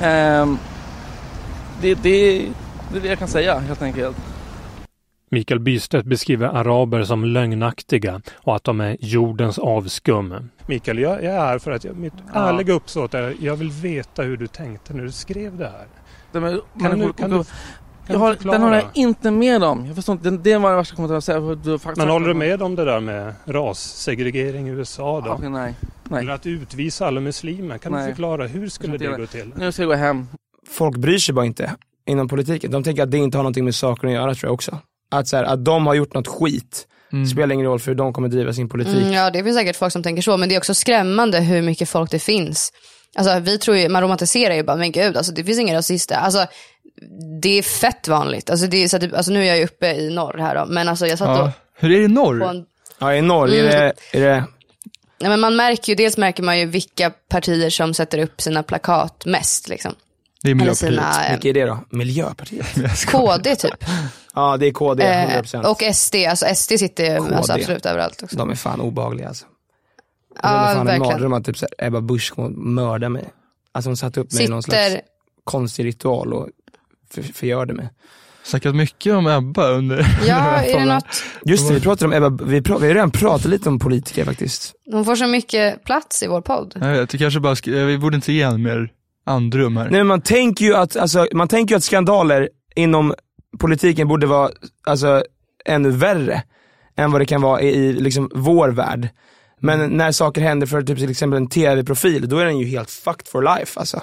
Eh, 0.00 0.54
det, 1.80 1.94
det, 1.94 2.48
det 2.92 2.98
är 2.98 3.00
det 3.02 3.08
jag 3.08 3.18
kan 3.18 3.28
säga 3.28 3.58
helt 3.58 3.82
enkelt. 3.82 4.16
Mikael 5.30 5.60
Bystedt 5.60 6.06
beskriver 6.06 6.46
araber 6.48 7.04
som 7.04 7.24
lögnaktiga 7.24 8.20
och 8.36 8.56
att 8.56 8.64
de 8.64 8.80
är 8.80 8.96
jordens 9.00 9.58
avskum. 9.58 10.48
Mikael, 10.66 10.98
jag, 10.98 11.24
jag 11.24 11.34
är 11.34 11.40
här 11.40 11.58
för 11.58 11.70
att 11.70 11.84
jag, 11.84 11.96
mitt 11.96 12.12
Ja. 12.34 12.48
ärliga 12.48 12.72
uppsåt 12.74 13.14
är 13.14 13.34
jag 13.40 13.56
vill 13.56 13.70
veta 13.70 14.22
hur 14.22 14.36
du 14.36 14.46
tänkte 14.46 14.94
när 14.94 15.02
du 15.02 15.12
skrev 15.12 15.56
det 15.56 15.64
här. 15.64 15.86
De 16.32 16.44
är, 16.44 16.60
Kan 16.80 16.98
du, 16.98 17.12
kan 17.12 17.30
du, 17.30 17.36
kan 17.36 17.44
jag 18.06 18.18
har, 18.18 18.36
den 18.52 18.62
håller 18.62 18.76
jag 18.76 18.88
inte 18.94 19.30
med 19.30 19.64
om. 19.64 19.86
Jag 19.86 19.96
förstår 19.96 20.12
inte, 20.12 20.30
det, 20.30 20.36
det 20.36 20.58
var 20.58 20.68
den 20.68 20.76
värsta 20.78 20.96
kommentaren 20.96 21.16
jag 21.16 21.22
säga. 21.22 21.40
har 21.40 21.96
Men 21.96 22.08
håller 22.08 22.28
du 22.28 22.34
med 22.34 22.62
om 22.62 22.74
det 22.74 22.84
där 22.84 23.00
med 23.00 23.34
rassegregering 23.44 24.68
i 24.68 24.70
USA 24.70 25.20
då? 25.20 25.30
Okej, 25.30 25.50
nej. 25.50 25.74
nej. 26.08 26.20
Eller 26.20 26.32
att 26.32 26.46
utvisa 26.46 27.06
alla 27.06 27.20
muslimer? 27.20 27.78
Kan 27.78 27.92
Nej. 27.92 28.02
du 28.02 28.08
förklara 28.08 28.46
hur 28.46 28.68
skulle 28.68 28.98
det 28.98 29.06
gå 29.06 29.26
till? 29.26 29.52
Nu 29.56 29.72
ska 29.72 29.82
jag 29.82 29.88
gå 29.88 29.94
hem. 29.94 30.28
Folk 30.68 30.96
bryr 30.96 31.18
sig 31.18 31.34
bara 31.34 31.46
inte 31.46 31.74
inom 32.06 32.28
politiken. 32.28 32.70
De 32.70 32.82
tänker 32.84 33.02
att 33.02 33.10
det 33.10 33.18
inte 33.18 33.38
har 33.38 33.42
någonting 33.42 33.64
med 33.64 33.74
saker 33.74 34.06
att 34.08 34.14
göra 34.14 34.34
tror 34.34 34.48
jag 34.48 34.54
också. 34.54 34.78
Att, 35.10 35.28
så 35.28 35.36
här, 35.36 35.44
att 35.44 35.64
de 35.64 35.86
har 35.86 35.94
gjort 35.94 36.14
något 36.14 36.28
skit, 36.28 36.86
Mm. 37.12 37.26
spelar 37.26 37.54
ingen 37.54 37.66
roll 37.66 37.80
för 37.80 37.90
hur 37.90 37.94
de 37.98 38.12
kommer 38.12 38.28
driva 38.28 38.52
sin 38.52 38.68
politik. 38.68 38.96
Mm, 39.02 39.12
ja, 39.12 39.30
det 39.30 39.44
finns 39.44 39.56
säkert 39.56 39.76
folk 39.76 39.92
som 39.92 40.02
tänker 40.02 40.22
så, 40.22 40.36
men 40.36 40.48
det 40.48 40.54
är 40.54 40.58
också 40.58 40.74
skrämmande 40.74 41.40
hur 41.40 41.62
mycket 41.62 41.88
folk 41.88 42.10
det 42.10 42.18
finns. 42.18 42.72
Alltså 43.16 43.38
vi 43.38 43.58
tror 43.58 43.76
ju, 43.76 43.88
man 43.88 44.02
romantiserar 44.02 44.54
ju 44.54 44.62
bara, 44.62 44.76
men 44.76 44.92
gud, 44.92 45.16
alltså 45.16 45.32
det 45.32 45.44
finns 45.44 45.58
inga 45.58 45.74
rasister. 45.74 46.14
Alltså 46.14 46.46
det 47.42 47.58
är 47.58 47.62
fett 47.62 48.08
vanligt. 48.08 48.50
Alltså, 48.50 48.66
det 48.66 48.76
är, 48.84 48.88
så 48.88 48.96
att, 48.96 49.12
alltså 49.14 49.32
nu 49.32 49.40
är 49.42 49.44
jag 49.46 49.58
ju 49.58 49.64
uppe 49.64 49.86
i 49.92 50.14
norr 50.14 50.38
här 50.38 50.54
då, 50.54 50.66
men 50.66 50.88
alltså 50.88 51.06
jag 51.06 51.18
satt 51.18 51.28
och 51.40 51.46
Ja. 51.46 51.52
Hur 51.74 51.90
är 51.92 51.98
det 51.98 52.04
i 52.04 52.08
norr? 52.08 52.42
en 52.44 52.66
Ja, 52.98 53.14
i 53.14 53.22
norr, 53.22 53.48
är, 53.48 53.60
Mm. 53.66 53.92
det, 54.12 54.18
är 54.18 54.20
det, 54.20 54.44
Nej, 55.20 55.30
men 55.30 55.40
man 55.40 55.56
märker 55.56 55.92
ju, 55.92 55.96
dels 55.96 56.16
märker 56.16 56.42
man 56.42 56.58
ju 56.58 56.66
vilka 56.66 57.10
partier 57.10 57.70
som 57.70 57.94
sätter 57.94 58.18
upp 58.18 58.40
sina 58.40 58.62
plakat 58.62 59.24
mest. 59.26 59.68
Liksom. 59.68 59.94
Det 60.42 60.50
är 60.50 60.54
Miljöpartiet. 60.54 60.90
sina 60.92 61.24
eh, 61.26 61.32
vilka 61.32 61.48
är 61.48 61.52
det 61.52 61.64
då? 61.66 61.78
Miljöpartiet? 61.90 62.66
KD 63.06 63.56
typ. 63.56 63.84
Ja, 64.34 64.56
det 64.56 64.66
är 64.66 64.72
KD, 64.72 65.02
100%. 65.04 65.54
Eh, 65.64 65.70
och 65.70 65.82
SD, 65.94 66.14
alltså 66.28 66.46
SD 66.54 66.72
sitter 66.78 67.04
ju 67.04 67.34
alltså, 67.34 67.52
absolut 67.52 67.86
överallt 67.86 68.22
också. 68.22 68.36
De 68.36 68.50
är 68.50 68.54
fan 68.54 68.80
obehagliga 68.80 69.28
alltså. 69.28 69.44
Det 70.34 70.40
Ja, 70.42 70.48
är 70.48 70.74
fan 70.74 70.80
en 70.80 70.86
verkligen. 70.86 71.12
mardröm 71.12 71.32
att 71.32 71.44
typ 71.44 71.56
Ebba 71.78 72.00
Busch 72.00 72.34
kommer 72.34 72.48
mörda 72.50 73.08
mig. 73.08 73.24
Alltså 73.72 73.88
hon 73.90 73.96
satte 73.96 74.20
upp 74.20 74.32
mig 74.32 74.44
i 74.44 74.48
någon 74.48 74.62
slags 74.62 74.84
Sitter, 74.84 75.00
konstig 75.44 75.84
ritual 75.84 76.32
och 76.34 76.48
för, 77.14 77.22
förgörde 77.22 77.74
mig. 77.74 77.88
Snackat 78.44 78.74
mycket 78.74 79.14
om 79.14 79.26
Ebba 79.26 79.68
under 79.68 80.06
ja, 80.26 80.34
är 80.62 80.78
det 80.78 80.84
något? 80.84 81.24
Just 81.44 81.68
det, 81.68 81.74
vi 81.74 81.80
pratade 81.80 82.16
om 82.16 82.24
Ebba, 82.24 82.44
vi, 82.44 82.62
pra, 82.62 82.78
vi 82.78 82.86
har 82.86 82.94
redan 82.94 83.10
pratat 83.10 83.44
lite 83.44 83.68
om 83.68 83.78
politiker 83.78 84.24
faktiskt. 84.24 84.72
Hon 84.92 85.04
får 85.04 85.16
så 85.16 85.26
mycket 85.26 85.84
plats 85.84 86.22
i 86.22 86.26
vår 86.26 86.40
podd. 86.40 86.74
Jag 86.80 86.92
vet, 86.92 87.10
det 87.10 87.18
kanske 87.18 87.40
bara, 87.40 87.54
vi 87.64 87.98
borde 87.98 88.16
inte 88.16 88.32
ge 88.32 88.44
henne 88.44 88.58
mer 88.58 88.88
andrum 89.26 89.76
här. 89.76 89.84
Nej 89.84 90.00
men 90.00 90.06
man 90.06 90.20
tänker 90.20 90.64
ju 90.64 90.74
att, 90.74 90.96
alltså, 90.96 91.28
man 91.32 91.48
tänker 91.48 91.74
ju 91.74 91.76
att 91.76 91.84
skandaler 91.84 92.48
inom 92.76 93.14
politiken 93.58 94.08
borde 94.08 94.26
vara 94.26 94.50
alltså, 94.86 95.24
ännu 95.64 95.90
värre 95.90 96.42
än 96.96 97.12
vad 97.12 97.20
det 97.20 97.26
kan 97.26 97.42
vara 97.42 97.60
i, 97.60 97.68
i 97.68 97.92
liksom, 97.92 98.30
vår 98.34 98.68
värld. 98.68 99.08
Men 99.60 99.80
Mm. 99.80 99.90
när 99.96 100.12
saker 100.12 100.40
händer 100.40 100.66
för 100.66 100.82
typ, 100.82 100.98
till 100.98 101.10
exempel 101.10 101.36
en 101.36 101.48
tv-profil, 101.48 102.28
då 102.28 102.38
är 102.38 102.44
den 102.44 102.58
ju 102.58 102.66
helt 102.66 102.90
fucked 102.90 103.28
for 103.28 103.42
life 103.58 103.80
alltså. 103.80 104.02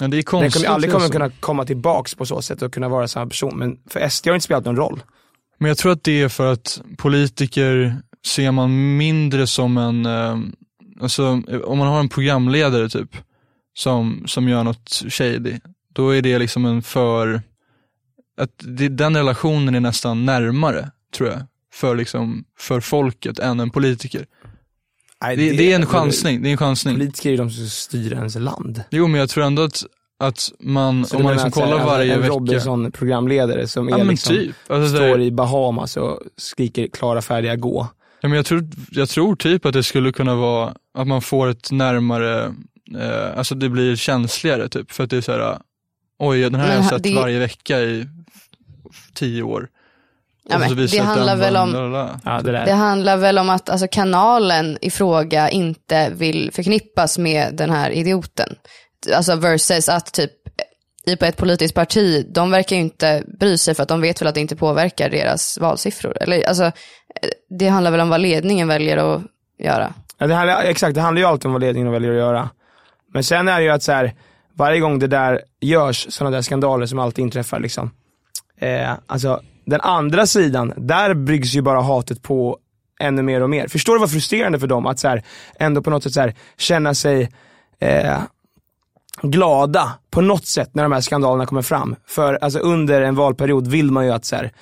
Ja, 0.00 0.08
det 0.08 0.14
är 0.14 0.16
Den 0.16 0.22
konstigt. 0.22 0.52
kommer 0.54 0.66
ju 0.66 0.74
aldrig 0.74 0.92
kommer 0.92 1.06
så. 1.06 1.12
kunna 1.12 1.30
komma 1.30 1.64
tillbaks 1.64 2.14
på 2.14 2.26
så 2.26 2.42
sätt 2.42 2.62
och 2.62 2.72
kunna 2.74 2.88
vara 2.88 3.08
samma 3.08 3.26
person. 3.26 3.58
Men 3.58 3.78
för 3.90 4.08
SD 4.08 4.26
har 4.26 4.32
det 4.32 4.36
inte 4.36 4.44
spelat 4.44 4.64
någon 4.64 4.76
roll. 4.76 5.02
Men 5.58 5.68
jag 5.68 5.78
tror 5.78 5.92
att 5.92 6.04
det 6.04 6.22
är 6.22 6.28
för 6.28 6.52
att 6.52 6.82
politiker 6.98 7.96
ser 8.26 8.50
man 8.50 8.96
mindre 8.96 9.46
som 9.46 9.78
en, 9.78 10.06
eh, 10.06 10.38
alltså 11.00 11.42
om 11.64 11.78
man 11.78 11.88
har 11.88 12.00
en 12.00 12.08
programledare 12.08 12.88
typ, 12.88 13.16
som, 13.74 14.24
som 14.26 14.48
gör 14.48 14.64
något 14.64 15.02
shady, 15.08 15.58
då 15.94 16.14
är 16.14 16.22
det 16.22 16.38
liksom 16.38 16.64
en 16.64 16.82
för, 16.82 17.42
att 18.40 18.50
det, 18.58 18.88
den 18.88 19.16
relationen 19.16 19.74
är 19.74 19.80
nästan 19.80 20.24
närmare, 20.24 20.90
tror 21.14 21.28
jag, 21.28 21.40
för, 21.72 21.96
liksom, 21.96 22.44
för 22.58 22.80
folket 22.80 23.38
än 23.38 23.60
en 23.60 23.70
politiker. 23.70 24.26
Nej, 25.24 25.36
Det, 25.36 25.50
det 25.50 25.72
är 25.72 25.76
en 25.76 25.86
chansning, 25.86 26.42
det 26.42 26.48
är 26.48 26.50
en 26.50 26.56
chansning. 26.56 26.94
Politiker 26.94 27.28
är 27.28 27.30
ju 27.30 27.36
de 27.36 27.50
som 27.50 27.66
styr 27.66 28.12
ens 28.12 28.34
land. 28.34 28.82
Jo 28.90 29.06
men 29.06 29.20
jag 29.20 29.30
tror 29.30 29.44
ändå 29.44 29.62
att, 29.62 29.84
att 30.18 30.52
man, 30.60 31.06
Så 31.06 31.16
om 31.16 31.22
man 31.22 31.32
liksom 31.32 31.50
kollar 31.50 31.84
varje 31.84 32.14
en 32.14 32.20
vecka. 32.20 32.32
Robinson-programledare 32.32 33.66
som 33.68 33.88
Ja, 33.88 33.98
är 33.98 34.04
liksom, 34.04 34.34
typ. 34.36 34.54
Alltså, 34.68 34.96
står 34.96 35.20
i 35.20 35.30
Bahamas 35.30 35.96
och 35.96 36.20
skriker 36.36 36.88
klara, 36.88 37.22
färdiga, 37.22 37.56
gå. 37.56 37.86
Ja, 38.20 38.28
men 38.28 38.36
jag, 38.36 38.46
tror, 38.46 38.68
jag 38.90 39.08
tror 39.08 39.36
typ 39.36 39.66
att 39.66 39.72
det 39.72 39.82
skulle 39.82 40.12
kunna 40.12 40.34
vara 40.34 40.74
att 40.98 41.06
man 41.06 41.22
får 41.22 41.48
ett 41.48 41.70
närmare, 41.70 42.44
eh, 43.00 43.38
alltså 43.38 43.54
det 43.54 43.68
blir 43.68 43.96
känsligare 43.96 44.68
typ. 44.68 44.92
För 44.92 45.04
att 45.04 45.10
det 45.10 45.16
är 45.16 45.20
så 45.20 45.32
här, 45.32 45.58
oj 46.18 46.40
den 46.40 46.54
här 46.54 46.68
har 46.68 46.74
jag 46.74 46.84
sett 46.84 47.02
det- 47.02 47.14
varje 47.14 47.38
vecka 47.38 47.80
i 47.80 48.06
tio 49.14 49.42
år. 49.42 49.68
Ja, 50.50 50.58
men 50.58 50.76
det 50.76 50.98
handlar 50.98 51.36
väl 51.36 51.56
om-. 51.56 52.08
Ja, 52.24 52.40
det. 52.42 52.52
Det 52.52 52.72
handlar 52.72 53.16
väl 53.16 53.38
om 53.38 53.50
att 53.50 53.70
alltså, 53.70 53.88
kanalen 53.90 54.78
i 54.80 54.90
fråga 54.90 55.50
inte 55.50 56.10
vill 56.10 56.50
förknippas 56.52 57.18
med 57.18 57.54
den 57.54 57.70
här 57.70 57.90
idioten. 57.90 58.54
Alltså 59.14 59.36
versus 59.36 59.88
att 59.88 60.12
typ 60.12 60.32
i 61.06 61.16
på 61.16 61.24
ett 61.24 61.36
politiskt 61.36 61.74
parti, 61.74 62.26
de 62.34 62.50
verkar 62.50 62.76
ju 62.76 62.82
inte 62.82 63.24
bry 63.40 63.58
sig 63.58 63.74
för 63.74 63.82
att 63.82 63.88
de 63.88 64.00
vet 64.00 64.20
väl 64.20 64.28
att 64.28 64.34
det 64.34 64.40
inte 64.40 64.56
påverkar 64.56 65.10
deras 65.10 65.58
valsiffror. 65.58 66.22
Eller, 66.22 66.48
alltså, 66.48 66.72
det 67.58 67.68
handlar 67.68 67.90
väl 67.90 68.00
om 68.00 68.08
vad 68.08 68.20
ledningen 68.20 68.68
väljer 68.68 68.96
att 68.96 69.22
göra. 69.58 69.92
Ja, 70.18 70.26
det 70.26 70.34
handlar, 70.34 70.62
exakt, 70.62 70.94
det 70.94 71.00
handlar 71.00 71.20
ju 71.20 71.28
alltid 71.28 71.46
om 71.46 71.52
vad 71.52 71.60
ledningen 71.60 71.92
väljer 71.92 72.10
att 72.10 72.16
göra. 72.16 72.50
Men 73.12 73.24
sen 73.24 73.48
är 73.48 73.58
det 73.58 73.62
ju 73.64 73.70
att 73.70 73.82
så 73.82 73.92
här, 73.92 74.14
varje 74.54 74.80
gång 74.80 74.98
det 74.98 75.06
där 75.06 75.40
görs, 75.60 76.06
sådana 76.10 76.36
där 76.36 76.42
skandaler 76.42 76.86
som 76.86 76.98
alltid 76.98 77.22
inträffar 77.22 77.60
liksom. 77.60 77.90
Eh, 78.60 78.90
alltså, 79.06 79.40
den 79.68 79.80
andra 79.80 80.26
sidan, 80.26 80.72
där 80.76 81.14
bryggs 81.14 81.54
ju 81.54 81.62
bara 81.62 81.80
hatet 81.80 82.22
på 82.22 82.58
ännu 83.00 83.22
mer 83.22 83.42
och 83.42 83.50
mer. 83.50 83.68
Förstår 83.68 83.92
du 83.94 84.00
vad 84.00 84.10
frustrerande 84.10 84.58
för 84.58 84.66
dem 84.66 84.86
att 84.86 84.98
så 84.98 85.08
här, 85.08 85.22
ändå 85.58 85.82
på 85.82 85.90
något 85.90 86.02
sätt 86.02 86.12
så 86.12 86.20
här, 86.20 86.34
känna 86.58 86.94
sig 86.94 87.30
eh, 87.80 88.18
glada 89.22 89.92
på 90.10 90.20
något 90.20 90.46
sätt 90.46 90.70
när 90.74 90.82
de 90.82 90.92
här 90.92 91.00
skandalerna 91.00 91.46
kommer 91.46 91.62
fram. 91.62 91.96
För 92.06 92.38
alltså, 92.40 92.58
under 92.58 93.02
en 93.02 93.14
valperiod 93.14 93.66
vill 93.66 93.90
man 93.90 94.04
ju 94.04 94.12
att 94.12 94.24
så 94.24 94.36
här, 94.36 94.52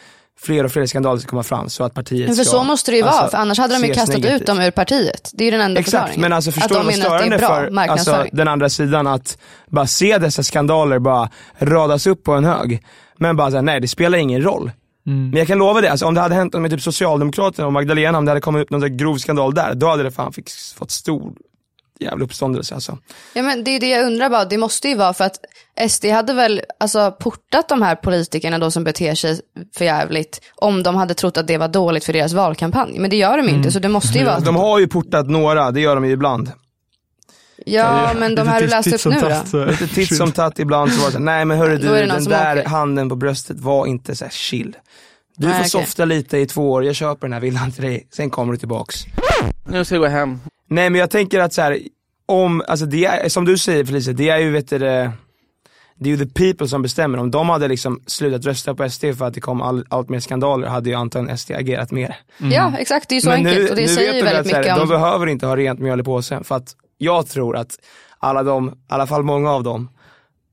fler 0.40 0.64
och 0.64 0.72
fler 0.72 0.86
skandaler 0.86 1.20
ska 1.20 1.30
komma 1.30 1.42
fram 1.42 1.68
så 1.68 1.84
att 1.84 1.94
partiet 1.94 2.28
Men 2.28 2.36
för 2.36 2.44
ska, 2.44 2.56
så 2.56 2.64
måste 2.64 2.90
det 2.90 2.96
ju 2.96 3.02
vara, 3.02 3.12
alltså, 3.12 3.30
för 3.30 3.38
annars 3.38 3.58
hade 3.58 3.74
de 3.74 3.86
ju 3.86 3.94
kastat 3.94 4.16
negativt. 4.16 4.40
ut 4.40 4.46
dem 4.46 4.60
ur 4.60 4.70
partiet. 4.70 5.30
Det 5.34 5.44
är 5.44 5.46
ju 5.46 5.50
den 5.50 5.60
enda 5.60 5.80
Exakt, 5.80 5.92
förklaringen. 5.92 6.20
men 6.20 6.32
alltså 6.32 6.52
förstår 6.52 6.74
de 6.74 6.80
du 6.80 6.86
vad 6.86 6.94
störande 6.94 7.38
för 7.38 7.78
alltså, 7.78 8.26
den 8.32 8.48
andra 8.48 8.68
sidan 8.68 9.06
att 9.06 9.38
bara 9.66 9.86
se 9.86 10.18
dessa 10.18 10.42
skandaler 10.42 10.98
bara 10.98 11.30
radas 11.58 12.06
upp 12.06 12.24
på 12.24 12.32
en 12.32 12.44
hög. 12.44 12.82
Men 13.18 13.36
bara 13.36 13.50
såhär, 13.50 13.62
nej 13.62 13.80
det 13.80 13.88
spelar 13.88 14.18
ingen 14.18 14.42
roll. 14.42 14.70
Mm. 15.06 15.30
Men 15.30 15.38
jag 15.38 15.46
kan 15.46 15.58
lova 15.58 15.80
det, 15.80 15.90
alltså, 15.90 16.06
om 16.06 16.14
det 16.14 16.20
hade 16.20 16.34
hänt 16.34 16.54
med 16.54 16.70
typ 16.70 16.82
Socialdemokraterna 16.82 17.66
och 17.66 17.72
Magdalena, 17.72 18.18
om 18.18 18.24
det 18.24 18.30
hade 18.30 18.40
kommit 18.40 18.62
upp 18.62 18.70
någon 18.70 18.96
grov 18.96 19.16
skandal 19.16 19.54
där, 19.54 19.74
då 19.74 19.88
hade 19.88 20.02
det 20.02 20.10
fan 20.10 20.32
fick, 20.32 20.50
fått 20.76 20.90
stor 20.90 21.32
jävla 22.00 22.24
uppståndelse 22.24 22.74
alltså. 22.74 22.98
Ja 23.34 23.42
men 23.42 23.64
det 23.64 23.70
är 23.70 23.80
det 23.80 23.88
jag 23.88 24.06
undrar 24.06 24.30
bara, 24.30 24.44
det 24.44 24.58
måste 24.58 24.88
ju 24.88 24.94
vara 24.94 25.12
för 25.12 25.24
att 25.24 25.38
SD 25.90 26.04
hade 26.06 26.32
väl 26.32 26.62
alltså 26.80 27.12
portat 27.20 27.68
de 27.68 27.82
här 27.82 27.96
politikerna 27.96 28.58
då 28.58 28.70
som 28.70 28.84
beter 28.84 29.14
sig 29.14 29.40
för 29.76 29.84
jävligt 29.84 30.40
om 30.56 30.82
de 30.82 30.94
hade 30.94 31.14
trott 31.14 31.36
att 31.36 31.46
det 31.46 31.58
var 31.58 31.68
dåligt 31.68 32.04
för 32.04 32.12
deras 32.12 32.32
valkampanj. 32.32 32.98
Men 32.98 33.10
det 33.10 33.16
gör 33.16 33.36
de 33.36 33.48
inte 33.48 33.70
så 33.70 33.78
det 33.78 33.88
måste 33.88 34.18
ju 34.18 34.24
vara. 34.24 34.40
De 34.40 34.56
har 34.56 34.78
ju 34.78 34.88
portat 34.88 35.26
några, 35.26 35.70
det 35.70 35.80
gör 35.80 35.94
de 35.94 36.04
ju 36.04 36.12
ibland. 36.12 36.52
Ja 37.64 38.14
men 38.18 38.34
de 38.34 38.48
här 38.48 38.60
du 38.60 38.66
läst 38.66 39.06
upp 39.06 39.12
nu 39.12 39.20
då? 39.52 39.64
Lite 39.64 39.88
titt 39.88 40.16
som 40.16 40.32
tatt 40.32 40.58
ibland 40.58 40.92
så 40.92 41.00
var 41.00 41.06
det 41.06 41.12
så, 41.12 41.18
nej 41.18 41.44
men 41.44 41.58
hörru 41.58 41.78
du, 41.78 41.88
den 41.88 42.24
där 42.24 42.58
åker. 42.58 42.68
handen 42.68 43.08
på 43.08 43.16
bröstet 43.16 43.60
var 43.60 43.86
inte 43.86 44.16
så 44.16 44.24
här 44.24 44.32
chill. 44.32 44.76
Du 45.36 45.46
Nej, 45.46 45.62
får 45.62 45.68
softa 45.68 46.04
lite 46.04 46.38
i 46.38 46.46
två 46.46 46.72
år, 46.72 46.84
jag 46.84 46.94
köper 46.94 47.26
den 47.26 47.32
här 47.32 47.40
villan 47.40 47.72
till 47.72 47.84
dig, 47.84 48.06
sen 48.12 48.30
kommer 48.30 48.52
du 48.52 48.58
tillbaks. 48.58 49.04
Nu 49.68 49.84
ska 49.84 49.94
jag 49.94 50.02
gå 50.02 50.08
hem. 50.08 50.40
Nej 50.68 50.90
men 50.90 51.00
jag 51.00 51.10
tänker 51.10 51.40
att 51.40 51.52
så 51.52 51.62
här, 51.62 51.78
om, 52.26 52.62
alltså 52.68 52.86
det 52.86 53.04
är, 53.04 53.28
som 53.28 53.44
du 53.44 53.58
säger 53.58 53.84
Felicia, 53.84 54.12
det 54.12 54.28
är 54.28 54.38
ju 54.38 54.50
vet 54.50 54.68
du, 54.68 54.78
det, 54.78 54.88
är 56.00 56.16
ju 56.16 56.16
the 56.16 56.26
people 56.26 56.68
som 56.68 56.82
bestämmer. 56.82 57.18
Om 57.18 57.30
de 57.30 57.48
hade 57.48 57.68
liksom 57.68 58.00
slutat 58.06 58.44
rösta 58.46 58.74
på 58.74 58.90
SD 58.90 59.04
för 59.18 59.24
att 59.24 59.34
det 59.34 59.40
kom 59.40 59.62
all, 59.62 59.84
allt 59.88 60.08
mer 60.08 60.20
skandaler 60.20 60.68
hade 60.68 60.90
ju 60.90 60.96
antagligen 60.96 61.38
SD 61.38 61.50
agerat 61.50 61.90
mer. 61.90 62.16
Ja 62.38 62.72
exakt, 62.78 63.08
det 63.08 63.12
är 63.12 63.16
ju 63.16 63.20
så 63.20 63.28
Men 63.28 63.46
enkelt 63.46 63.58
nu, 63.64 63.68
och 63.70 63.76
det 63.76 63.88
säger 63.88 64.14
ju 64.14 64.18
de 64.18 64.24
väldigt 64.24 64.40
att 64.40 64.48
så 64.48 64.54
här, 64.54 64.62
mycket 64.62 64.76
de 64.76 64.82
om... 64.82 64.88
behöver 64.88 65.26
inte 65.26 65.46
ha 65.46 65.56
rent 65.56 65.80
mjöl 65.80 66.00
i 66.00 66.02
påsen 66.02 66.44
för 66.44 66.54
att 66.54 66.74
jag 66.98 67.26
tror 67.26 67.56
att 67.56 67.78
alla 68.18 68.42
de, 68.42 68.68
i 68.68 68.72
alla 68.88 69.06
fall 69.06 69.22
många 69.22 69.50
av 69.50 69.62
dem 69.62 69.88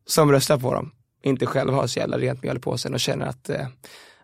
som 0.06 0.32
röstar 0.32 0.58
på 0.58 0.74
dem, 0.74 0.92
inte 1.24 1.46
själva 1.46 1.74
har 1.74 1.88
så 1.88 2.00
jävla 2.00 2.18
rent 2.18 2.44
mjöl 2.44 2.58
i 2.58 2.60
påsen 2.60 2.94
och 2.94 3.00
känner 3.00 3.26
att 3.26 3.50
eh, 3.50 3.68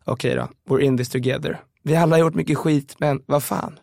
okej 0.05 0.36
då, 0.36 0.47
we're 0.69 0.79
in 0.79 0.97
this 0.97 1.10
together. 1.10 1.62
Vi 1.84 1.95
alla 1.95 2.15
har 2.15 2.19
gjort 2.19 2.36
mycket 2.36 2.58
skit 2.58 2.95
men 2.97 3.23
vad 3.25 3.43
fan. 3.43 3.79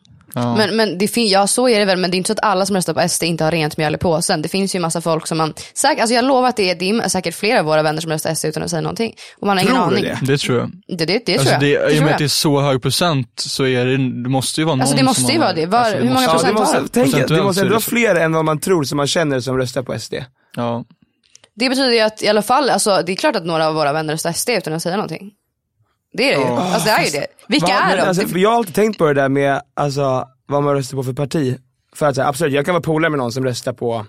Men, 0.56 0.76
men 0.76 0.98
det 0.98 1.08
fin- 1.08 1.28
ja 1.28 1.46
så 1.46 1.68
är 1.68 1.78
det 1.78 1.84
väl, 1.84 1.98
men 1.98 2.10
det 2.10 2.14
är 2.14 2.18
inte 2.18 2.26
så 2.28 2.32
att 2.32 2.44
alla 2.44 2.66
som 2.66 2.76
röstar 2.76 2.94
på 2.94 3.08
SD 3.08 3.22
inte 3.22 3.44
har 3.44 3.50
rent 3.50 3.76
mjöl 3.76 3.94
i 3.94 3.98
påsen. 3.98 4.42
Det 4.42 4.48
finns 4.48 4.74
ju 4.74 4.80
massa 4.80 5.00
folk 5.00 5.26
som 5.26 5.38
man, 5.38 5.54
säkert, 5.74 6.00
alltså 6.00 6.14
jag 6.14 6.24
lovar 6.24 6.48
att 6.48 6.56
det 6.56 6.70
är, 6.70 6.74
det 6.74 6.90
är 6.90 7.08
säkert 7.08 7.34
flera 7.34 7.60
av 7.60 7.64
våra 7.66 7.82
vänner 7.82 8.00
som 8.00 8.10
röstar 8.10 8.34
SD 8.34 8.44
utan 8.44 8.62
att 8.62 8.70
säga 8.70 8.80
någonting. 8.82 9.14
Och 9.40 9.46
man 9.46 9.56
har 9.56 9.64
ingen 9.64 9.74
Tror 9.76 9.90
du 9.90 9.96
aning. 9.96 10.04
det? 10.20 10.32
Det 10.32 10.38
tror 10.38 10.58
jag. 10.58 10.70
Det, 10.98 11.04
det, 11.04 11.22
det 11.26 11.32
alltså 11.32 11.48
tror 11.48 11.52
jag. 11.52 11.60
det, 11.60 11.66
Det 11.66 11.72
I 11.72 11.76
och 11.86 11.90
tror 11.90 12.00
med 12.00 12.08
jag. 12.08 12.12
att 12.12 12.18
det 12.18 12.24
är 12.24 12.28
så 12.28 12.60
hög 12.60 12.82
procent 12.82 13.28
så 13.36 13.66
är 13.66 13.84
det, 13.86 13.96
det 14.22 14.28
måste 14.28 14.60
ju 14.60 14.64
vara 14.64 14.74
någon 14.74 14.80
Alltså, 14.80 14.96
det 14.96 15.02
måste 15.02 15.32
ju 15.32 15.38
har- 15.38 15.44
vara 15.44 15.52
det. 15.54 15.66
Var- 15.66 15.78
alltså, 15.78 15.96
hur 15.96 16.04
många 16.04 16.14
måste- 16.14 16.30
procent 16.32 16.54
det 16.54 16.60
måste, 16.60 16.76
har 16.76 16.82
de? 16.82 16.88
tänk, 16.88 17.06
det 17.06 17.12
Procentuellt 17.12 17.44
måste 17.44 17.54
så 17.54 17.60
är 17.60 17.64
ändå 17.64 17.68
det 17.68 17.74
vara 17.74 17.80
så. 17.80 17.90
fler 17.90 18.14
än 18.14 18.32
vad 18.32 18.44
man 18.44 18.60
tror 18.60 18.84
som 18.84 18.96
man 18.96 19.06
känner 19.06 19.40
som 19.40 19.56
röstar 19.58 19.82
på 19.82 19.98
SD. 19.98 20.14
Ja. 20.56 20.84
Det 21.58 21.68
betyder 21.68 21.92
ju 21.92 22.00
att 22.00 22.22
i 22.22 22.28
alla 22.28 22.42
fall, 22.42 22.70
alltså, 22.70 23.02
det 23.06 23.12
är 23.12 23.16
klart 23.16 23.36
att 23.36 23.44
några 23.46 23.66
av 23.68 23.74
våra 23.74 23.92
vänner 23.92 24.12
röstar 24.14 24.32
SD 24.32 24.50
utan 24.50 24.72
att 24.72 24.82
säga 24.82 24.96
någonting. 24.96 25.30
Det 26.12 26.32
är 26.32 26.36
det 26.38 26.42
ju. 26.42 26.48
Ja. 26.48 26.58
Alltså 26.74 26.84
det 26.88 26.90
är 26.90 27.04
ju 27.04 27.10
det. 27.10 27.26
Vilka 27.48 27.66
Va, 27.66 27.72
är 27.72 27.96
de? 27.96 28.02
Alltså, 28.02 28.38
jag 28.38 28.50
har 28.50 28.56
alltid 28.56 28.74
tänkt 28.74 28.98
på 28.98 29.06
det 29.06 29.14
där 29.14 29.28
med 29.28 29.60
alltså, 29.74 30.28
vad 30.46 30.62
man 30.62 30.74
röstar 30.74 30.96
på 30.96 31.02
för 31.04 31.12
parti. 31.12 31.58
För 31.94 32.06
att 32.06 32.16
här, 32.16 32.28
absolut, 32.28 32.52
jag 32.54 32.64
kan 32.64 32.74
vara 32.74 32.82
polare 32.82 33.10
med 33.10 33.18
någon 33.18 33.32
som 33.32 33.44
röstar 33.44 33.72
på 33.72 34.06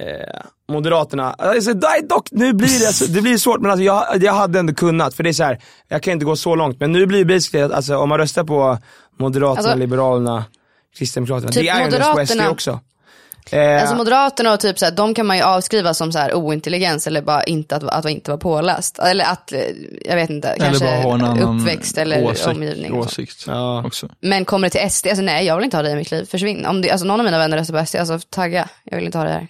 eh, 0.00 0.40
Moderaterna. 0.68 1.32
Alltså, 1.32 1.74
dock, 2.08 2.28
nu 2.30 2.52
blir 2.52 2.80
det, 2.80 2.86
alltså, 2.86 3.06
det 3.06 3.22
blir 3.22 3.38
svårt 3.38 3.60
men 3.60 3.70
alltså, 3.70 3.82
jag, 3.84 4.04
jag 4.22 4.32
hade 4.32 4.58
ändå 4.58 4.74
kunnat. 4.74 5.14
För 5.14 5.22
det 5.22 5.28
är 5.30 5.32
så 5.32 5.44
här, 5.44 5.58
jag 5.88 6.02
kan 6.02 6.12
inte 6.12 6.24
gå 6.24 6.36
så 6.36 6.54
långt. 6.54 6.80
Men 6.80 6.92
nu 6.92 7.06
blir 7.06 7.18
det 7.24 7.34
basically 7.34 7.64
att 7.64 7.72
alltså, 7.72 7.96
om 7.96 8.08
man 8.08 8.18
röstar 8.18 8.44
på 8.44 8.78
Moderaterna, 9.18 9.58
Alltså, 9.68 9.76
Liberalerna, 9.78 10.44
Kristdemokraterna. 10.98 11.52
typ 11.52 11.62
det 11.62 11.68
är 11.68 11.78
ju 11.78 11.84
ändå 11.84 11.96
på 11.96 12.26
SD 12.26 12.32
Moderaterna- 12.34 12.50
också. 12.50 12.80
Eh, 13.50 13.80
Alltså 13.80 13.96
Moderaterna 13.96 14.52
och 14.52 14.60
typ 14.60 14.78
så 14.78 14.84
här, 14.84 14.92
de 14.92 15.14
kan 15.14 15.26
man 15.26 15.36
ju 15.36 15.42
avskriva 15.42 15.94
som 15.94 16.12
så 16.12 16.18
här 16.18 16.34
ointelligens 16.34 17.06
eller 17.06 17.22
bara 17.22 17.42
inte 17.44 17.76
att, 17.76 17.82
att 17.84 18.04
inte 18.10 18.30
vara 18.30 18.38
påläst. 18.40 18.98
Eller 18.98 19.24
att, 19.24 19.52
eh, 19.52 19.60
jag 20.04 20.16
vet 20.16 20.30
inte, 20.30 20.48
Eller 20.48 20.64
kanske 20.66 20.84
bara 20.84 20.96
ha 20.96 21.14
en 21.14 21.24
annan 21.24 21.60
uppväxt 21.60 21.98
eller 21.98 22.24
åsikt, 22.24 22.46
omgivning. 22.46 22.92
åsikt 22.94 23.46
också. 23.84 24.08
Men 24.20 24.44
kommer 24.44 24.66
det 24.70 24.78
till 24.78 24.90
SD, 24.90 25.06
alltså 25.06 25.22
nej 25.22 25.46
jag 25.46 25.56
vill 25.56 25.64
inte 25.64 25.76
ha 25.76 25.82
det 25.82 25.90
i 25.90 25.96
mitt 25.96 26.10
liv, 26.10 26.24
försvinn. 26.24 26.66
Om 26.66 26.82
det, 26.82 26.90
alltså 26.90 27.06
någon 27.06 27.20
av 27.20 27.24
mina 27.24 27.38
vänner 27.38 27.56
röstar 27.56 27.80
på 27.80 27.86
SD, 27.86 27.96
alltså 27.96 28.18
tagga, 28.30 28.68
jag 28.84 28.96
vill 28.96 29.06
inte 29.06 29.18
ha 29.18 29.24
det 29.24 29.30
här. 29.32 29.48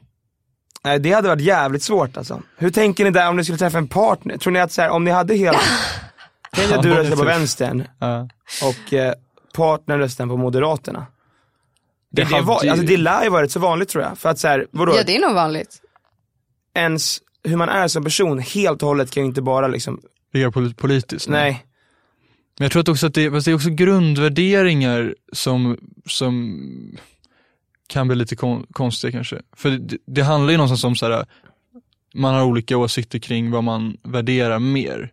Nej 0.85 0.99
det 0.99 1.13
hade 1.13 1.29
varit 1.29 1.41
jävligt 1.43 1.83
svårt 1.83 2.17
alltså. 2.17 2.43
Hur 2.57 2.71
tänker 2.71 3.05
ni 3.05 3.11
där 3.11 3.29
om 3.29 3.37
ni 3.37 3.45
skulle 3.45 3.59
träffa 3.59 3.79
en 3.79 3.89
partner? 3.89 4.37
Tror 4.37 4.53
ni 4.53 4.61
att 4.61 4.73
så 4.73 4.83
här, 4.83 4.91
om 4.91 5.05
ni 5.05 5.11
hade 5.11 5.35
hela, 5.35 5.61
tänk 6.55 6.69
dig 6.69 6.77
att 6.77 6.83
du 6.83 6.89
Ja, 6.89 6.97
röstar 6.99 7.17
på 7.17 7.25
vänstern 7.25 7.85
Ja. 8.01 8.29
och 8.63 8.93
eh, 8.93 9.13
partnern 9.57 9.99
röstar 9.99 10.27
på 10.27 10.37
moderaterna. 10.37 11.07
Det, 12.15 12.25
Det 12.25 12.41
var, 12.41 12.67
alltså, 12.67 12.87
det 12.87 12.97
lär 12.97 13.25
ju 13.25 13.31
varit 13.31 13.51
så 13.51 13.61
vanligt 13.61 13.89
tror 13.89 14.05
jag. 14.05 14.19
För 14.19 14.29
att 14.29 14.39
så 14.39 14.49
här, 14.49 14.67
vadå, 14.71 14.97
Ja 14.97 15.03
det 15.07 15.17
är 15.17 15.21
nog 15.21 15.35
vanligt. 15.35 15.81
ens, 16.75 17.19
hur 17.45 17.57
man 17.57 17.69
är 17.69 17.89
som 17.89 18.05
person 18.05 18.39
helt 18.39 18.83
och 18.83 18.89
hållet 18.89 19.11
kan 19.11 19.23
ju 19.23 19.27
inte 19.29 19.43
bara 19.43 19.69
liksom, 19.69 20.01
Ligga 20.33 20.51
pol- 20.51 20.75
politiskt. 20.75 21.29
nej. 21.29 21.65
Men 22.59 22.65
jag 22.65 22.73
tror 22.73 22.81
att 22.83 22.89
också 22.89 23.07
att 23.07 23.15
det, 23.15 23.29
det 23.31 23.47
är 23.51 23.55
också 23.55 23.71
grundvärderingar 23.71 25.15
som, 25.33 25.79
som 26.07 26.59
kan 27.89 28.09
bli 28.09 28.17
lite 28.17 28.37
kon, 28.37 28.67
konstiga 28.73 29.11
kanske. 29.13 29.43
För 29.57 29.71
det, 29.71 29.97
det 30.07 30.23
handlar 30.23 30.51
ju 30.51 30.57
någonstans 30.57 30.85
om 30.85 30.97
så 30.97 31.11
här, 31.11 31.27
man 32.15 32.35
har 32.35 32.45
olika 32.45 32.77
åsikter 32.77 33.19
kring 33.19 33.51
vad 33.51 33.65
man 33.65 33.97
värderar 34.03 34.59
mer. 34.59 35.13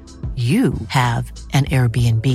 you 0.35 0.73
have 0.89 1.31
an 1.53 1.65
Airbnb. 1.65 2.25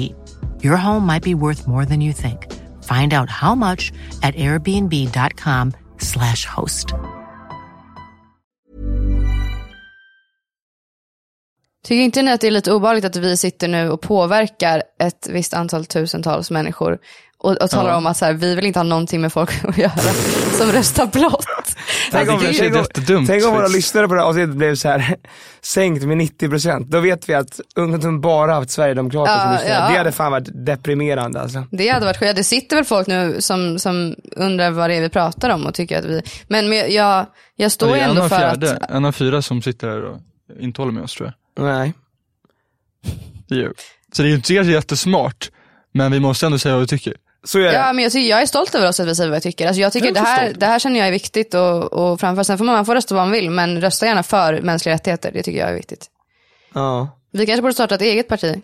Your 0.62 0.76
home 0.76 1.06
might 1.12 1.22
be 1.24 1.34
worth 1.34 1.66
more 1.66 1.86
than 1.86 2.02
you 2.02 2.12
think. 2.12 2.46
Find 2.82 3.12
out 3.14 3.30
how 3.30 3.54
much 3.54 3.92
at 4.22 4.34
airbnb.com/slash 4.36 6.46
host. 6.56 6.86
Tycker 11.84 12.02
inte 12.02 12.22
ni 12.22 12.32
att 12.32 12.40
det 12.40 12.46
är 12.46 12.50
lite 12.50 12.72
obehagligt 12.72 13.04
att 13.04 13.16
vi 13.16 13.36
sitter 13.36 13.68
nu 13.68 13.90
och 13.90 14.00
påverkar 14.00 14.82
ett 15.00 15.28
visst 15.30 15.54
antal 15.54 15.84
tusentals 15.86 16.50
människor 16.50 16.98
och, 17.38 17.62
och 17.62 17.70
talar 17.70 17.90
Ja. 17.90 17.96
om 17.96 18.06
att 18.06 18.16
så 18.16 18.24
här, 18.24 18.32
vi 18.32 18.54
vill 18.54 18.66
inte 18.66 18.78
ha 18.78 18.84
någonting 18.84 19.20
med 19.20 19.32
folk 19.32 19.64
att 19.68 19.78
göra 19.78 19.90
som 20.58 20.72
röstar 20.72 21.06
blått. 21.06 21.46
Tänk 22.10 22.30
om, 22.30 22.34
är 22.36 22.52
tänk 22.58 23.10
om, 23.10 23.26
tänk 23.26 23.44
om 23.44 23.54
våra 23.54 23.66
lyssnare 23.68 24.08
på 24.08 24.14
det 24.14 24.20
här 24.20 24.28
avsnittet 24.28 24.54
blev 24.54 24.74
så 24.74 24.88
här 24.88 25.16
sänkt 25.62 26.04
med 26.04 26.16
90%. 26.16 26.84
Då 26.88 27.00
vet 27.00 27.28
vi 27.28 27.34
att 27.34 27.60
ungdomen 27.76 28.20
bara 28.20 28.54
haft 28.54 28.70
Sverigedemokrater 28.70 29.32
Ja, 29.32 29.42
som 29.42 29.52
lyssnare. 29.52 29.72
ja. 29.72 29.88
Det 29.92 29.98
hade 29.98 30.12
fan 30.12 30.32
varit 30.32 30.66
deprimerande 30.66 31.40
alltså. 31.40 31.66
Det 31.70 31.88
hade 31.88 32.06
varit 32.06 32.16
skönt. 32.16 32.36
Det 32.36 32.44
sitter 32.44 32.76
väl 32.76 32.84
folk 32.84 33.06
nu 33.06 33.36
som, 33.40 33.78
som 33.78 34.14
undrar 34.36 34.70
vad 34.70 34.90
det 34.90 34.94
är 34.94 35.00
vi 35.00 35.08
pratar 35.08 35.50
om 35.50 35.66
och 35.66 35.74
tycker 35.74 35.98
att 35.98 36.04
vi, 36.04 36.22
men 36.48 36.68
men 36.68 36.94
jag, 36.94 37.26
jag 37.56 37.72
står 37.72 37.88
det 37.90 37.96
ju 37.96 38.02
ändå 38.02 38.28
för 38.28 38.38
fjärde, 38.38 38.76
att, 38.76 38.90
en 38.90 39.04
av 39.04 39.12
fyra 39.12 39.42
som 39.42 39.62
sitter 39.62 39.88
här 39.88 40.02
och 40.04 40.18
inte 40.60 40.80
håller 40.80 40.92
med 40.92 41.02
oss 41.02 41.14
tror 41.14 41.32
jag. 41.54 41.64
Nej. 41.64 41.92
Det 43.48 43.54
gör. 43.54 43.72
Så 44.12 44.22
det 44.22 44.28
är 44.28 44.30
ju 44.30 44.36
inte 44.36 44.54
jättesmart, 44.54 45.50
men 45.94 46.12
vi 46.12 46.20
måste 46.20 46.46
ändå 46.46 46.58
säga 46.58 46.74
vad 46.74 46.80
vi 46.82 46.88
tycker. 46.88 47.14
Så 47.46 47.58
är 47.58 47.62
det. 47.62 47.72
Ja, 47.72 47.92
men 47.92 48.04
jag, 48.04 48.14
jag 48.22 48.42
är 48.42 48.46
stolt 48.46 48.74
över 48.74 48.88
oss 48.88 49.00
att 49.00 49.06
vi 49.08 49.14
säger 49.14 49.30
vad 49.30 49.36
jag 49.36 49.42
tycker. 49.42 49.66
Alltså 49.66 49.80
jag 49.80 49.92
tycker 49.92 50.06
Jag 50.06 50.14
det 50.14 50.20
här, 50.20 50.44
stolt. 50.46 50.60
det 50.60 50.66
här 50.66 50.78
känner 50.78 50.98
jag 50.98 51.08
är 51.08 51.12
viktigt 51.12 51.54
och, 51.54 51.92
och 51.92 52.20
framför 52.20 52.42
sen 52.42 52.58
får 52.58 52.64
man, 52.64 52.74
man 52.74 52.86
får 52.86 52.94
rösta 52.94 53.14
vad 53.14 53.24
man 53.24 53.32
vill, 53.32 53.50
men 53.50 53.80
rösta 53.80 54.06
gärna 54.06 54.22
för 54.22 54.60
mänskliga 54.62 54.94
rättigheter. 54.94 55.30
Det 55.32 55.42
tycker 55.42 55.58
jag 55.60 55.68
är 55.70 55.74
viktigt. 55.74 56.06
Ja. 56.74 57.08
Vi 57.32 57.46
kanske 57.46 57.62
borde 57.62 57.74
starta 57.74 57.94
ett 57.94 58.00
eget 58.02 58.28
parti. 58.28 58.62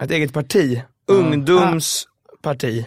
Ett 0.00 0.10
eget 0.10 0.32
parti. 0.32 0.82
Ungdomsparti. 1.08 2.86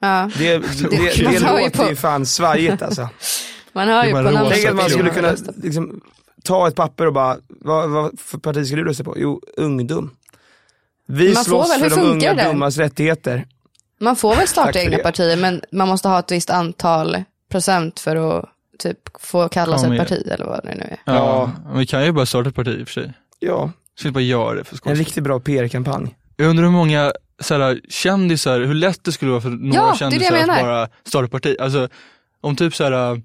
Ja. 0.00 0.30
Det, 0.38 0.58
det, 0.58 0.62
det, 0.90 1.24
man 1.24 1.32
det 1.34 1.40
hör 1.46 1.58
ju 1.58 1.64
låter 1.64 1.78
på- 1.84 1.88
ju 1.90 1.96
fan 1.96 2.26
svajigt 2.26 2.82
alltså. 2.82 3.08
Man 3.72 3.88
hör 3.88 4.04
ju 4.04 4.10
på 4.12 4.20
namnet. 4.20 4.52
Tänk 4.52 4.66
att 4.66 4.76
man 4.76 4.90
skulle 4.90 5.10
kunna 5.10 5.36
liksom, 5.62 6.00
ta 6.44 6.68
ett 6.68 6.74
papper 6.74 7.06
och 7.06 7.12
bara, 7.12 7.36
vad, 7.48 7.90
vad 7.90 8.20
för 8.20 8.38
parti 8.38 8.66
ska 8.66 8.76
du 8.76 8.84
rösta 8.84 9.04
på? 9.04 9.14
Jo, 9.18 9.40
ungdom. 9.56 10.10
Vi 11.06 11.24
Man 11.34 11.44
får 11.44 11.50
slåss 11.50 11.70
väl, 11.70 11.82
hur 11.82 11.90
för 11.90 11.96
de 11.96 12.02
funkar 12.08 12.30
unga 12.30 12.42
det? 12.44 12.48
dummas 12.50 12.76
rättigheter. 12.76 13.46
Man 14.00 14.16
får 14.16 14.36
väl 14.36 14.48
starta 14.48 14.78
egna 14.80 14.96
det. 14.96 15.02
partier, 15.02 15.36
men 15.36 15.62
man 15.72 15.88
måste 15.88 16.08
ha 16.08 16.18
ett 16.18 16.32
visst 16.32 16.50
antal 16.50 17.22
procent 17.50 18.00
för 18.00 18.38
att 18.38 18.44
typ 18.78 18.98
få 19.20 19.48
kalla 19.48 19.78
sig 19.78 19.92
ett 19.92 20.08
parti 20.08 20.28
eller 20.30 20.44
vad 20.44 20.64
det 20.64 20.74
nu 20.74 20.82
är. 20.90 20.98
Ja, 21.04 21.50
men 21.66 21.78
vi 21.78 21.86
kan 21.86 22.04
ju 22.04 22.12
bara 22.12 22.26
starta 22.26 22.48
ett 22.48 22.54
parti 22.54 22.68
i 22.80 22.82
och 22.82 22.88
för 22.88 22.92
sig. 22.92 23.12
Ja. 23.38 23.70
Vi 24.04 24.10
bara 24.10 24.20
göra 24.20 24.54
det 24.54 24.64
för 24.64 24.76
skojs 24.76 24.90
En 24.90 24.96
riktigt 24.96 25.24
bra 25.24 25.40
PR-kampanj. 25.40 26.16
Jag 26.36 26.48
undrar 26.48 26.64
hur 26.64 26.72
många 26.72 27.12
såhär, 27.40 27.80
kändisar, 27.88 28.60
hur 28.60 28.74
lätt 28.74 29.04
det 29.04 29.12
skulle 29.12 29.30
vara 29.30 29.40
för 29.40 29.48
några 29.48 29.74
Ja, 29.74 29.94
kändisar 29.96 30.36
att 30.36 30.46
bara 30.46 30.88
starta 31.04 31.24
ett 31.24 31.30
parti. 31.30 31.56
Alltså 31.60 31.88
om 32.40 32.56
typ 32.56 32.74
såhär, 32.74 33.22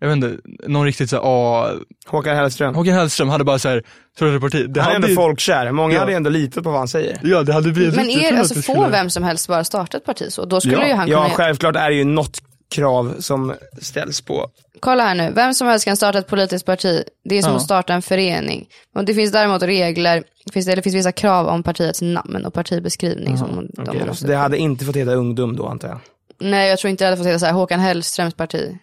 jag 0.00 0.08
vet 0.08 0.14
inte, 0.16 0.36
någon 0.68 0.84
riktigt 0.84 1.10
såhär, 1.10 1.22
ah, 1.22 1.70
Håkan 2.06 2.36
Hellström. 2.36 2.74
Håkan 2.74 2.94
Hellström 2.94 3.28
hade 3.28 3.44
bara 3.44 3.58
såhär, 3.58 3.82
startat 4.16 4.34
ett 4.34 4.40
parti. 4.40 4.66
Det 4.68 4.80
Han 4.80 4.90
är 4.90 4.94
hade 4.94 4.96
ändå 4.96 5.08
ju- 5.08 5.14
folkkär, 5.14 5.72
många 5.72 5.94
Ja. 5.94 6.00
hade 6.00 6.12
ändå 6.14 6.30
litat 6.30 6.64
på 6.64 6.70
vad 6.70 6.78
han 6.78 6.88
säger. 6.88 7.18
Ja, 7.22 7.42
det 7.42 7.52
hade 7.52 7.72
blivit 7.72 7.96
Men 7.96 8.10
jag 8.10 8.22
är, 8.24 8.38
alltså, 8.38 8.54
att 8.54 8.56
det 8.58 8.62
får 8.62 8.74
skulle- 8.74 8.88
vem 8.88 9.10
som 9.10 9.22
helst 9.22 9.48
bara 9.48 9.64
starta 9.64 9.96
ett 9.96 10.04
parti 10.04 10.26
så? 10.32 10.44
Då 10.44 10.60
skulle 10.60 10.88
ju 10.88 10.94
han 10.94 11.08
ja, 11.08 11.22
kunna... 11.22 11.34
självklart 11.34 11.76
är 11.76 11.88
det 11.90 11.94
ju 11.96 12.04
något 12.04 12.38
krav 12.74 13.14
som 13.18 13.54
ställs 13.80 14.20
på. 14.20 14.50
Kolla 14.80 15.02
här 15.04 15.14
nu, 15.14 15.32
vem 15.34 15.54
som 15.54 15.66
helst 15.68 15.84
kan 15.84 15.96
starta 15.96 16.18
ett 16.18 16.26
politiskt 16.26 16.66
parti. 16.66 17.02
Det 17.24 17.38
är 17.38 17.42
som 17.42 17.50
Ja. 17.50 17.56
att 17.56 17.62
starta 17.62 17.94
en 17.94 18.02
förening. 18.02 18.66
Och 18.94 19.04
det 19.04 19.14
finns 19.14 19.32
däremot 19.32 19.62
regler, 19.62 20.22
det 20.46 20.52
finns, 20.52 20.66
det 20.66 20.82
finns 20.82 20.96
vissa 20.96 21.12
krav 21.12 21.46
om 21.46 21.62
partiets 21.62 22.02
namn 22.02 22.44
och 22.46 22.54
partibeskrivning. 22.54 23.38
Som 23.38 23.48
de 23.74 23.82
Okej, 23.82 24.00
då, 24.00 24.06
måste... 24.06 24.22
så 24.22 24.28
det 24.28 24.36
hade 24.36 24.58
inte 24.58 24.84
fått 24.84 24.96
heta 24.96 25.12
ungdom 25.14 25.56
då 25.56 25.66
antar 25.66 25.88
jag. 25.88 25.98
Nej, 26.40 26.68
jag 26.68 26.78
tror 26.78 26.90
inte 26.90 27.04
jag 27.04 27.10
hade 27.10 27.16
fått 27.16 27.26
heta 27.26 27.38
så 27.38 27.46
här, 27.46 27.52
Håkan 27.52 27.80
Hellströms 27.80 28.34
parti. 28.34 28.78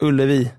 Ullevi. 0.00 0.50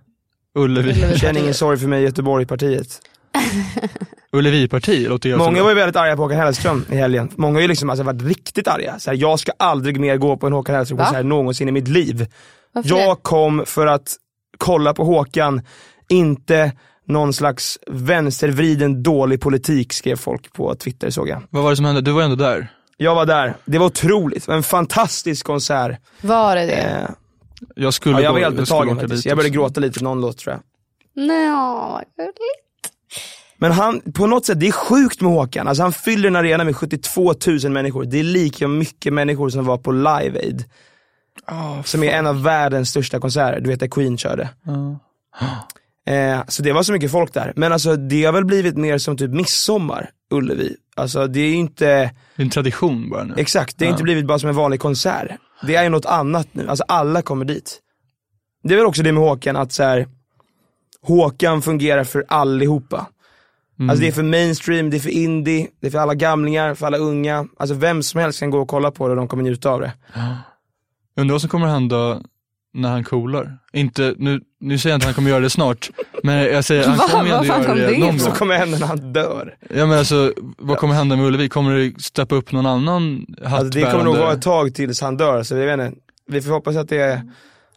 Ullevi. 0.56 1.18
Känn 1.18 1.38
ingen 1.38 1.54
sorg 1.54 1.78
för 1.78 1.88
mig 1.88 2.04
Göteborg-partiet. 2.04 3.02
Ullevi-parti 4.32 5.08
låter 5.08 5.38
Många 5.38 5.64
var 5.64 5.70
ju 5.70 5.76
väldigt 5.76 5.96
arga 5.96 6.16
på 6.16 6.22
Håkan 6.22 6.38
Hellström 6.38 6.86
i 6.90 6.96
helgen. 6.96 7.30
Många 7.36 7.56
har 7.56 7.62
ju 7.62 7.68
liksom 7.68 7.90
alltså 7.90 8.04
varit 8.04 8.22
riktigt 8.22 8.68
arga. 8.68 9.00
Så 9.00 9.10
här, 9.10 9.18
jag 9.18 9.40
ska 9.40 9.52
aldrig 9.60 10.00
mer 10.00 10.18
gå 10.18 10.38
på 10.38 10.48
en 10.48 10.54
Håkan 10.54 10.76
Hellström 10.76 10.98
Va? 10.98 11.06
konsert 11.06 11.26
någonsin 11.26 11.68
i 11.68 11.72
mitt 11.72 11.88
liv. 11.88 12.28
Varför 12.74 12.90
jag 12.90 13.24
kom 13.24 13.64
för 13.66 13.88
att 13.88 14.16
kolla 14.58 14.94
på 14.94 15.04
Håkan, 15.04 15.62
inte 16.10 16.72
någon 17.08 17.34
slags 17.34 17.80
vänstervriden 17.88 19.04
dålig 19.04 19.42
politik 19.42 19.94
skrev 19.94 20.16
folk 20.16 20.54
på 20.54 20.76
Twitter 20.76 21.10
såg 21.10 21.30
jag. 21.30 21.42
Vad 21.50 21.64
var 21.64 21.70
det 21.70 21.76
som 21.76 21.86
hände? 21.86 22.02
Du 22.02 22.12
var 22.12 22.22
ändå 22.22 22.36
där. 22.36 22.68
Jag 22.98 23.16
var 23.16 23.26
där, 23.26 23.54
det 23.66 23.78
var 23.78 23.86
otroligt, 23.86 24.48
en 24.48 24.64
fantastisk 24.64 25.46
konsert. 25.46 25.98
Var 26.22 26.56
det 26.56 26.66
det? 26.66 26.74
Eh, 26.74 27.10
Jag 27.76 27.94
skulle 27.94 28.16
ja, 28.16 28.22
jag 28.22 28.34
var 28.34 28.40
helt 28.40 28.56
betagen 28.56 29.00
faktiskt. 29.00 29.26
Jag 29.26 29.38
började 29.38 29.56
gråta 29.56 29.80
lite 29.80 30.04
någon 30.04 30.22
låt 30.22 30.38
tror 30.38 30.54
jag. 30.54 30.62
Vad 32.18 32.26
gulligt. 32.26 32.68
Men 33.58 33.72
han, 33.72 34.02
på 34.14 34.28
något 34.28 34.46
sätt, 34.46 34.60
det 34.60 34.68
är 34.68 34.72
sjukt 34.72 35.22
med 35.22 35.32
Håkan. 35.32 35.68
Alltså 35.68 35.84
han 35.84 35.94
fyller 35.94 36.28
en 36.28 36.36
arena 36.36 36.64
med 36.64 36.76
72 36.76 37.34
000 37.64 37.72
människor. 37.72 38.06
Det 38.06 38.20
är 38.20 38.24
lika 38.24 38.68
mycket 38.68 39.14
människor 39.14 39.50
som 39.50 39.66
var 39.66 39.78
på 39.78 39.92
Live 39.92 40.40
Aid. 40.40 40.64
som 41.86 42.04
är 42.04 42.12
en 42.12 42.28
av 42.28 42.44
världens 42.44 42.90
största 42.90 43.20
konserter, 43.20 43.60
du 43.62 43.70
vet 43.70 43.80
där 43.80 43.88
Queen 43.88 44.18
körde. 44.18 44.50
Eh, 46.08 46.42
så 46.48 46.64
det 46.64 46.74
var 46.74 46.84
så 46.84 46.92
mycket 46.94 47.12
folk 47.12 47.34
där. 47.34 47.54
Men 47.56 47.74
alltså 47.74 47.96
det 47.96 48.24
har 48.26 48.34
väl 48.34 48.46
blivit 48.46 48.78
mer 48.78 48.98
som 48.98 49.18
typ 49.18 49.32
midsommar, 49.32 50.10
Ullevi. 50.32 50.76
Alltså 50.96 51.28
det 51.28 51.40
är 51.40 51.54
inte, 51.54 51.86
Det 51.86 52.42
är 52.42 52.44
en 52.44 52.50
tradition 52.50 53.10
bara 53.10 53.24
nu. 53.24 53.34
exakt, 53.38 53.78
det 53.78 53.86
har 53.86 53.90
Ja. 53.90 53.94
inte 53.94 54.04
blivit 54.04 54.26
bara 54.26 54.40
som 54.40 54.50
en 54.50 54.56
vanlig 54.56 54.80
konsert. 54.80 55.32
Det 55.68 55.76
är 55.76 55.84
ju 55.84 55.90
något 55.90 56.06
annat 56.06 56.48
nu, 56.52 56.68
alltså 56.68 56.84
alla 56.88 57.22
kommer 57.22 57.46
dit. 57.46 57.80
Det 58.64 58.74
är 58.74 58.78
väl 58.78 58.86
också 58.86 59.04
det 59.04 59.12
med 59.12 59.24
Håkan, 59.24 59.56
att 59.56 59.72
så 59.72 59.84
här, 59.84 60.08
Håkan 61.02 61.62
fungerar 61.62 62.04
för 62.04 62.26
allihopa. 62.28 63.08
Mm. 63.80 63.90
Alltså 63.90 64.02
det 64.02 64.08
är 64.08 64.12
för 64.12 64.24
mainstream, 64.24 64.90
det 64.90 64.98
är 64.98 65.00
för 65.00 65.10
indie, 65.10 65.68
det 65.80 65.88
är 65.88 65.92
för 65.92 66.00
alla 66.00 66.16
gamlingar, 66.16 66.76
för 66.76 66.86
alla 66.88 66.98
unga. 66.98 67.48
Alltså 67.58 67.76
vem 67.76 68.04
som 68.04 68.20
helst 68.20 68.40
kan 68.40 68.50
gå 68.50 68.60
och 68.62 68.68
kolla 68.68 68.92
på 68.92 69.08
det 69.08 69.12
och 69.12 69.16
de 69.18 69.28
kommer 69.28 69.44
njuta 69.44 69.70
av 69.70 69.82
det. 69.82 69.92
Undrar 71.16 71.34
vad 71.34 71.42
som 71.42 71.50
kommer 71.50 71.68
hända 71.68 72.22
när 72.74 72.90
han 72.90 73.04
coolar. 73.04 73.58
Inte, 73.74 74.16
nu, 74.18 74.42
nu 74.60 74.78
säger 74.78 74.94
jag 74.94 74.98
inte 74.98 75.04
att 75.04 75.08
han 75.08 75.14
kommer 75.14 75.30
göra 75.30 75.40
det 75.40 75.50
snart, 75.50 75.90
men 76.24 76.36
jag 76.36 76.66
säger 76.66 76.88
han 76.88 76.98
Va? 76.98 77.04
kommer 77.10 77.26
ju 77.26 77.32
Vad 77.32 77.42
ändå 77.42 77.68
göra 77.68 77.76
det, 77.76 77.88
det 77.88 77.98
någon 77.98 78.20
Så 78.20 78.26
gång. 78.30 78.36
kommer 78.36 78.56
hända 78.58 78.78
när 78.78 78.88
han 78.88 79.14
dör. 79.14 79.56
Ja 79.76 79.86
men 79.86 79.98
alltså, 80.00 80.34
vad 80.58 80.78
kommer 80.78 80.94
hända 80.94 81.16
med 81.16 81.26
Ullevi? 81.26 81.50
Kommer 81.50 81.76
det 81.78 82.02
steppa 82.04 82.36
upp 82.36 82.52
någon 82.52 82.66
annan 82.66 83.26
hattbärande? 83.30 83.58
Alltså 83.58 83.80
det 83.80 83.92
kommer 83.92 84.04
nog 84.04 84.18
vara 84.18 84.34
ett 84.34 84.42
tag 84.42 84.76
tills 84.76 85.02
han 85.02 85.18
dör, 85.18 85.44
så 85.44 85.56
jag 85.58 85.78
vet 85.78 85.88
inte. 85.88 86.02
Vi 86.28 86.42
får 86.42 86.52
hoppas 86.52 86.76
att 86.76 86.90
det 86.90 86.98
är, 87.02 87.22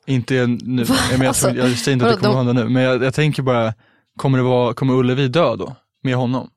Inte 0.07 0.35
nu, 0.47 0.57
men 0.65 0.87
jag, 1.21 1.27
Alltså, 1.27 1.51
jag 1.51 1.71
säger 1.71 1.93
inte 1.93 2.07
att 2.07 2.11
det 2.13 2.17
vadå, 2.17 2.33
kommer 2.35 2.45
hända 2.45 2.63
nu, 2.63 2.69
men 2.69 2.83
jag, 2.83 3.03
jag 3.05 3.15
tänker 3.15 3.43
bara, 3.43 3.75
kommer 4.19 4.39
det 4.39 4.45
vara, 4.45 4.75
kommer 4.75 4.95
Ullevi 4.95 5.29
dö 5.29 5.57
då? 5.57 5.77
Med 6.03 6.15
honom? 6.15 6.49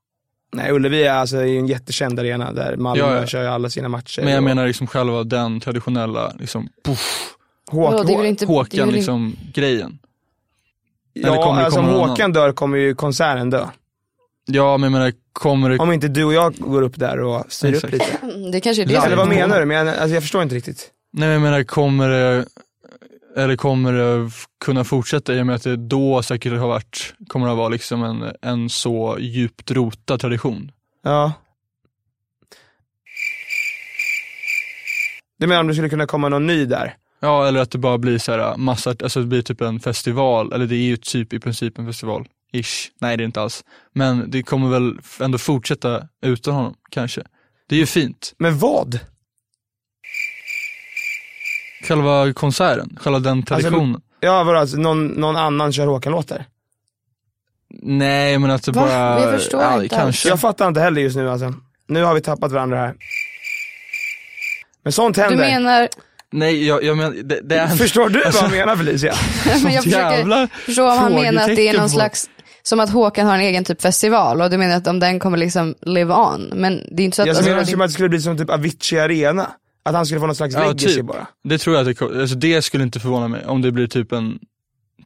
nej 0.53 0.71
Ullevi 0.71 1.03
är 1.03 1.13
alltså 1.13 1.37
en 1.37 1.67
jättekänd 1.67 2.19
arena 2.19 2.51
där 2.51 2.75
Malmö 2.77 3.03
Ja, 3.03 3.15
ja. 3.19 3.25
kör 3.27 3.41
ju 3.41 3.47
alla 3.47 3.69
sina 3.69 3.89
matcher. 3.89 4.21
Men 4.21 4.29
jag 4.31 4.37
och- 4.37 4.43
menar 4.43 4.67
liksom 4.67 4.87
själva 4.87 5.23
den 5.23 5.59
traditionella, 5.59 6.33
liksom, 6.39 6.69
puff, 6.85 7.33
Håk, 7.71 8.07
det 8.07 8.27
inte- 8.27 8.45
det 8.45 8.51
Håkan 8.51 8.85
väl 8.87 8.95
liksom, 8.95 9.35
grejen. 9.53 9.99
Eller 11.15 11.27
Ja, 11.35 11.43
kommer 11.43 11.59
det 11.59 11.65
alltså 11.65 11.79
om 11.79 11.85
Håkan 11.85 12.09
annan? 12.09 12.31
dör 12.33 12.51
kommer 12.51 12.77
ju 12.77 12.95
konserten 12.95 13.49
dö. 13.49 13.65
Ja 14.45 14.77
men 14.77 14.83
jag 14.83 14.99
menar, 14.99 15.13
kommer 15.33 15.69
det... 15.69 15.77
Om 15.77 15.91
inte 15.91 16.07
du 16.07 16.23
och 16.23 16.33
jag 16.33 16.53
går 16.57 16.81
upp 16.81 16.99
där 16.99 17.19
och 17.19 17.45
styr 17.49 17.69
Exakt. 17.73 17.83
upp 17.93 17.99
lite. 17.99 18.49
Det 18.51 18.61
kanske 18.61 18.81
är 18.83 18.85
det 18.85 18.95
Eller 18.95 19.15
vad 19.15 19.27
menar 19.27 19.59
du? 19.59 19.65
Men 19.65 19.77
jag, 19.77 19.87
alltså 19.95 20.13
jag 20.13 20.23
förstår 20.23 20.43
inte 20.43 20.55
riktigt. 20.55 20.91
Nej 21.13 21.27
men 21.27 21.33
jag 21.33 21.41
menar, 21.41 21.63
kommer 21.63 22.09
det, 22.09 22.45
eller 23.37 23.55
kommer 23.55 23.93
det 23.93 24.31
kunna 24.65 24.83
fortsätta 24.83 25.33
i 25.33 25.41
och 25.41 25.45
med 25.45 25.55
att 25.55 25.63
det 25.63 25.75
då 25.75 26.23
säkert 26.23 26.53
har 26.59 26.67
varit, 26.67 27.13
kommer 27.27 27.45
det 27.45 27.51
att 27.51 27.57
vara 27.57 27.69
liksom 27.69 28.03
en, 28.03 28.31
en 28.41 28.69
så 28.69 29.17
djupt 29.19 29.71
rotad 29.71 30.19
tradition? 30.19 30.71
Ja. 31.03 31.33
Du 35.39 35.47
menar 35.47 35.61
om 35.61 35.67
det 35.67 35.73
skulle 35.73 35.89
kunna 35.89 36.05
komma 36.05 36.29
någon 36.29 36.47
ny 36.47 36.65
där? 36.65 36.95
Ja, 37.19 37.47
eller 37.47 37.59
att 37.59 37.71
det 37.71 37.77
bara 37.77 37.97
blir 37.97 38.17
så 38.17 38.31
här 38.31 38.57
massa, 38.57 38.89
alltså 38.89 39.19
det 39.19 39.25
blir 39.25 39.41
typ 39.41 39.61
en 39.61 39.79
festival, 39.79 40.53
eller 40.53 40.65
det 40.65 40.75
är 40.75 40.87
ju 40.87 40.97
typ 40.97 41.33
i 41.33 41.39
princip 41.39 41.77
en 41.77 41.85
festival. 41.87 42.27
Ish. 42.53 42.91
Nej 42.99 43.17
det 43.17 43.23
är 43.23 43.25
inte 43.25 43.41
alls. 43.41 43.63
Men 43.93 44.31
det 44.31 44.43
kommer 44.43 44.69
väl 44.69 44.99
ändå 45.19 45.37
fortsätta 45.37 46.07
utan 46.21 46.53
honom, 46.53 46.75
kanske. 46.91 47.23
Det 47.69 47.75
är 47.75 47.79
ju 47.79 47.85
fint. 47.85 48.33
Men 48.37 48.57
vad? 48.57 48.99
Själva 51.83 52.33
konserten, 52.33 52.97
själva 53.01 53.19
den 53.19 53.43
traditionen. 53.43 53.95
Alltså, 53.95 54.01
ja 54.19 54.43
vadå, 54.43 54.59
alltså, 54.59 54.77
någon, 54.77 55.07
någon 55.07 55.35
annan 55.35 55.73
kör 55.73 55.87
Håkan-låtar? 55.87 56.45
Nej 57.81 58.39
men 58.39 58.51
att 58.51 58.63
det 58.63 58.71
Va? 58.71 58.81
bara, 58.81 59.21
Jag 59.21 59.39
förstår 59.39 59.61
ja, 59.61 59.83
inte 59.83 59.95
kanske. 59.95 60.29
Jag 60.29 60.39
fattar 60.39 60.67
inte 60.67 60.81
heller 60.81 61.01
just 61.01 61.15
nu 61.17 61.29
alltså. 61.29 61.53
Nu 61.87 62.03
har 62.03 62.13
vi 62.13 62.21
tappat 62.21 62.51
varandra 62.51 62.77
här. 62.77 62.95
Men 64.83 64.93
sånt 64.93 65.17
händer. 65.17 65.45
Du 65.45 65.51
menar, 65.51 65.87
Nej 66.31 66.67
jag, 66.67 66.83
jag 66.83 66.97
menar, 66.97 67.11
det, 67.23 67.41
det 67.43 67.55
är... 67.55 67.67
Förstår 67.67 68.09
du 68.09 68.23
Alltså- 68.25 68.41
vad 68.45 68.51
jag 68.51 68.57
menar 68.59 68.75
Felicia? 68.75 69.13
men 69.63 69.73
jag 69.73 69.85
Jävla 69.87 70.47
försöker 70.47 70.65
förstå 70.65 70.83
om 70.91 70.97
han 70.97 71.13
menar 71.13 71.41
att 71.49 71.55
det 71.55 71.67
är 71.67 71.73
någon 71.73 71.83
på- 71.83 71.89
slags, 71.89 72.29
som 72.63 72.79
att 72.79 72.89
Håkan 72.89 73.27
har 73.27 73.35
en 73.35 73.41
egen 73.41 73.63
typ 73.63 73.81
festival 73.81 74.41
och 74.41 74.49
du 74.49 74.57
menar 74.57 74.75
att 74.75 74.87
om 74.87 74.99
den 74.99 75.19
kommer 75.19 75.37
liksom 75.37 75.75
live 75.81 76.13
on. 76.13 76.51
Men 76.55 76.81
det 76.91 77.03
är 77.03 77.05
inte 77.05 77.15
så 77.15 77.21
att... 77.21 77.27
Jag 77.27 77.35
alltså, 77.35 77.49
menar 77.51 77.63
det- 77.63 77.71
som 77.71 77.81
att 77.81 77.87
det 77.89 77.93
skulle 77.93 78.09
bli 78.09 78.21
som 78.21 78.37
typ 78.37 78.49
Avicii 78.49 78.99
Arena. 78.99 79.47
Att 79.83 79.95
han 79.95 80.05
skulle 80.05 80.19
få 80.19 80.25
någon 80.25 80.35
slags 80.35 80.55
Ja, 80.55 80.59
legacy 80.67 80.87
typ. 80.87 81.05
bara. 81.05 81.27
Det 81.43 81.57
tror 81.57 81.75
jag 81.75 81.89
att 81.89 81.97
det, 81.99 82.21
alltså 82.21 82.35
det 82.35 82.61
skulle 82.61 82.83
inte 82.83 82.99
förvåna 82.99 83.27
mig 83.27 83.45
om 83.45 83.61
det 83.61 83.71
blir 83.71 83.87
typ 83.87 84.11
en, 84.11 84.39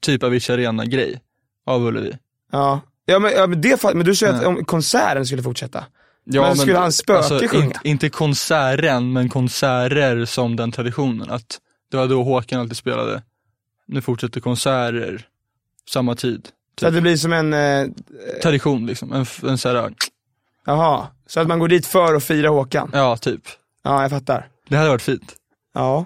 typ 0.02 0.24
Avicii 0.24 0.54
Arena-grej 0.54 1.20
av 1.68 1.86
Ullevi. 1.86 2.12
Ja. 2.52 2.82
Ja 3.06 3.20
men, 3.20 3.32
ja, 3.32 3.48
men, 3.48 3.62
det, 3.62 3.84
men 3.84 4.06
du 4.06 4.16
säger 4.16 4.34
att 4.34 4.46
om 4.46 4.66
konserten 4.66 5.26
skulle 5.26 5.44
fortsätta. 5.44 5.86
Men 6.26 6.58
skulle 6.58 6.78
han 6.78 6.92
spöke 6.92 7.18
alltså, 7.18 7.48
sjunga? 7.48 7.66
Inte, 7.66 7.80
inte 7.84 8.10
konserten, 8.10 9.14
men 9.14 9.30
konserter 9.30 10.26
som 10.26 10.56
den 10.56 10.72
traditionen. 10.72 11.32
Att 11.32 11.60
det 11.92 11.98
var 11.98 12.08
då 12.08 12.24
Håkan 12.24 12.60
alltid 12.60 12.78
spelade. 12.78 13.24
Nu 13.88 14.02
fortsätter 14.02 14.42
konserter, 14.42 15.28
samma 15.90 16.16
tid. 16.16 16.50
Så 16.80 16.88
att 16.88 16.94
det 16.94 17.02
blir 17.02 17.18
som 17.18 17.34
en, 17.34 17.54
eh, 17.54 17.88
Tradition 18.44 18.86
liksom, 18.86 19.14
en, 19.14 19.26
en 19.50 19.58
så 19.58 19.70
här, 19.70 19.94
jaha. 20.66 21.08
Så 21.28 21.40
att 21.40 21.48
man 21.48 21.60
går 21.60 21.68
dit 21.68 21.86
för 21.86 22.16
att 22.16 22.24
fira 22.24 22.50
Håkan. 22.50 22.90
ja 22.94 23.18
typ. 23.18 23.42
Ja, 23.84 24.02
jag 24.02 24.12
fattar. 24.12 24.48
Det 24.70 24.78
hade 24.78 24.90
varit 24.90 25.02
fint. 25.02 25.36
Ja, 25.74 26.06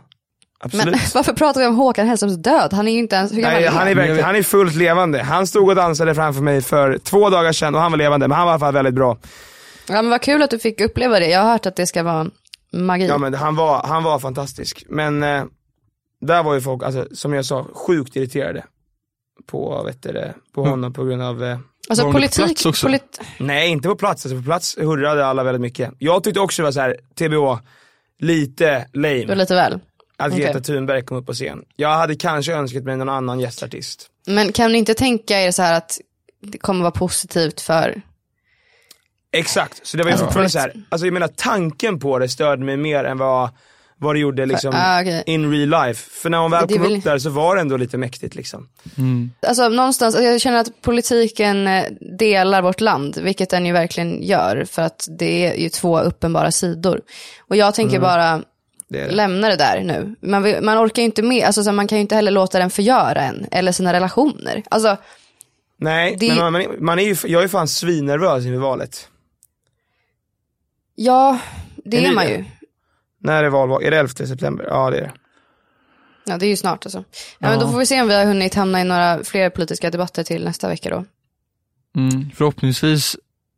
absolut. 0.59 0.85
Men 0.85 0.99
varför 1.13 1.33
pratar 1.33 1.61
vi 1.61 1.67
om 1.67 1.75
Håkan 1.75 2.07
Hellströms 2.07 2.37
död? 2.37 2.73
Han 2.73 2.87
är 2.87 2.91
ju 2.91 2.99
inte 2.99 3.15
ens, 3.15 3.33
hur 3.33 3.41
Nej, 3.41 3.67
han 3.67 3.87
är, 3.87 3.95
verkligen, 3.95 4.23
han 4.23 4.35
är 4.35 4.43
fullt 4.43 4.75
levande. 4.75 5.23
Han 5.23 5.47
stod 5.47 5.69
och 5.69 5.75
dansade 5.75 6.15
framför 6.15 6.41
mig 6.41 6.61
för 6.61 6.97
två 6.97 7.29
dagar 7.29 7.51
sedan 7.51 7.75
och 7.75 7.81
han 7.81 7.91
var 7.91 7.97
levande, 7.97 8.27
men 8.27 8.37
han 8.37 8.45
var 8.45 8.51
i 8.51 8.53
alla 8.53 8.59
fall 8.59 8.73
väldigt 8.73 8.93
bra. 8.93 9.17
Ja 9.87 10.01
men 10.01 10.09
vad 10.09 10.21
kul 10.21 10.41
att 10.41 10.49
du 10.49 10.59
fick 10.59 10.81
uppleva 10.81 11.19
det. 11.19 11.29
Jag 11.29 11.39
har 11.39 11.51
hört 11.51 11.65
att 11.65 11.75
det 11.75 11.87
ska 11.87 12.03
vara 12.03 12.27
magi. 12.73 13.07
Ja 13.07 13.17
men 13.17 13.33
han 13.33 13.55
var, 13.55 13.83
han 13.87 14.03
var 14.03 14.19
fantastisk. 14.19 14.83
Men 14.89 15.23
eh, 15.23 15.43
där 16.21 16.43
var 16.43 16.53
ju 16.53 16.61
folk, 16.61 16.83
alltså, 16.83 17.07
som 17.11 17.33
jag 17.33 17.45
sa, 17.45 17.67
sjukt 17.73 18.15
irriterade 18.15 18.63
på, 19.47 19.83
vet 19.83 20.03
du, 20.03 20.33
på 20.53 20.61
Mm. 20.61 20.71
honom 20.71 20.93
på 20.93 21.03
grund 21.03 21.21
av 21.21 21.43
eh, 21.43 21.57
Alltså 21.89 22.11
politik, 22.11 22.63
polit, 22.83 23.21
Nej 23.39 23.69
inte 23.69 23.87
på 23.87 23.95
plats, 23.95 24.25
alltså 24.25 24.39
på 24.39 24.43
plats 24.45 24.77
hurrade 24.77 25.25
alla 25.25 25.43
väldigt 25.43 25.61
mycket. 25.61 25.91
Jag 25.99 26.23
tyckte 26.23 26.39
också 26.39 26.61
det 26.61 26.63
var 26.63 26.71
så 26.71 26.79
här, 26.79 26.97
TBH, 27.19 27.63
lite 28.19 28.87
lame. 28.93 29.15
det 29.21 29.25
var 29.27 29.35
lite 29.35 29.55
väl. 29.55 29.79
Att. 30.17 30.35
Greta 30.35 30.59
Thunberg 30.59 31.01
kom 31.03 31.17
upp 31.17 31.25
på 31.25 31.33
scen. 31.33 31.63
Jag 31.75 31.89
hade 31.89 32.15
kanske 32.15 32.53
önskat 32.53 32.83
mig 32.83 32.97
någon 32.97 33.09
annan 33.09 33.39
gästartist. 33.39 34.09
Men 34.27 34.51
kan 34.51 34.71
ni 34.71 34.77
inte 34.77 34.93
tänka 34.93 35.41
er 35.41 35.51
så 35.51 35.61
här 35.61 35.77
att 35.77 35.99
det 36.41 36.57
kommer 36.57 36.81
vara 36.81 36.91
positivt 36.91 37.61
för, 37.61 38.01
Exakt, 39.39 39.87
så 39.87 39.97
det 39.97 40.03
var 40.03 40.09
ju 40.09 40.13
Alltså, 40.13 40.25
fortfarande 40.25 40.47
på 40.47 40.51
så 40.51 40.59
här, 40.59 40.73
alltså 40.89 41.07
jag 41.07 41.13
menar 41.13 41.27
tanken 41.27 41.99
på 41.99 42.19
det 42.19 42.29
störde 42.29 42.63
mig 42.65 42.77
mer 42.77 43.03
än 43.03 43.17
vad, 43.17 43.49
vad 43.97 44.15
det 44.15 44.19
gjorde 44.19 44.45
liksom 44.45 44.73
ah, 44.75 45.01
okej. 45.01 45.23
in 45.25 45.51
real 45.51 45.87
life. 45.87 46.09
För 46.11 46.29
när 46.29 46.37
hon 46.37 46.51
väl 46.51 46.67
Det 46.67 46.73
kom 46.73 46.83
vill- 46.83 46.97
upp 46.97 47.03
där 47.03 47.19
så 47.19 47.29
var 47.29 47.55
det 47.55 47.61
ändå 47.61 47.77
lite 47.77 47.97
mäktigt 47.97 48.35
liksom. 48.35 48.69
alltså 49.47 49.69
någonstans, 49.69 50.15
jag 50.19 50.41
känner 50.41 50.57
att 50.59 50.81
politiken 50.81 51.67
eh, 51.67 51.83
delar 52.19 52.61
vårt 52.61 52.81
land, 52.81 53.17
vilket 53.17 53.49
den 53.49 53.65
ju 53.65 53.71
verkligen 53.73 54.23
gör, 54.23 54.65
för 54.71 54.81
att 54.81 55.07
det 55.19 55.45
är 55.47 55.53
ju 55.55 55.69
två 55.69 55.99
uppenbara 55.99 56.51
sidor. 56.51 57.01
Och 57.47 57.55
jag 57.55 57.73
tänker 57.75 57.97
Mm. 57.97 58.01
bara, 58.01 58.41
Det 58.89 59.05
det. 59.05 59.11
lämna 59.11 59.49
det 59.49 59.55
där 59.55 59.81
nu. 59.83 60.15
Man, 60.21 60.43
vill, 60.43 60.61
man 60.61 60.77
orkar 60.85 61.01
ju 61.01 61.05
inte 61.05 61.21
med, 61.21 61.43
alltså 61.45 61.63
så 61.63 61.71
man 61.71 61.87
kan 61.87 61.97
ju 61.97 62.01
inte 62.01 62.15
heller 62.15 62.31
låta 62.31 62.59
den 62.59 62.69
förgöra 62.69 63.21
en, 63.21 63.45
eller 63.51 63.71
sina 63.71 63.93
relationer. 63.93 64.63
Alltså, 64.69 64.97
Nej, 65.79 66.15
Det- 66.19 66.27
men 66.27 66.37
man, 66.37 66.51
man, 66.53 66.63
man 66.79 66.99
är 66.99 67.03
ju, 67.03 67.15
jag 67.25 67.43
är 67.43 67.47
fan 67.47 67.67
svinnervös 67.67 68.45
inför 68.45 68.59
valet. 68.59 69.07
Ja, 70.95 71.39
det 71.85 71.97
Är 72.05 72.09
är, 72.09 72.15
man 72.15 72.25
det? 72.25 72.31
ju. 72.31 72.45
När 73.19 73.43
är 73.43 73.49
valvak? 73.49 73.83
Är 73.83 73.91
det 73.91 73.97
11 73.97 74.09
september? 74.13 74.65
Ja 74.69 74.89
det 74.89 74.97
är 74.97 75.01
det. 75.01 75.11
Ja, 76.25 76.37
det 76.37 76.45
är 76.45 76.49
ju 76.49 76.55
snart 76.55 76.85
alltså. 76.85 76.97
Ja, 76.97 77.03
men 77.39 77.51
Ja. 77.51 77.59
då 77.59 77.71
får 77.71 77.79
vi 77.79 77.85
se 77.85 78.01
om 78.01 78.07
vi 78.07 78.13
har 78.15 78.25
hunnit 78.25 78.55
hamna 78.55 78.81
i 78.81 78.83
några 78.83 79.23
fler 79.23 79.49
politiska 79.49 79.89
debatter 79.91 80.23
till 80.23 80.45
nästa 80.45 80.67
vecka 80.67 80.89
då. 80.89 81.05
Mm, 82.01 82.31
förhoppningsvis 82.35 83.15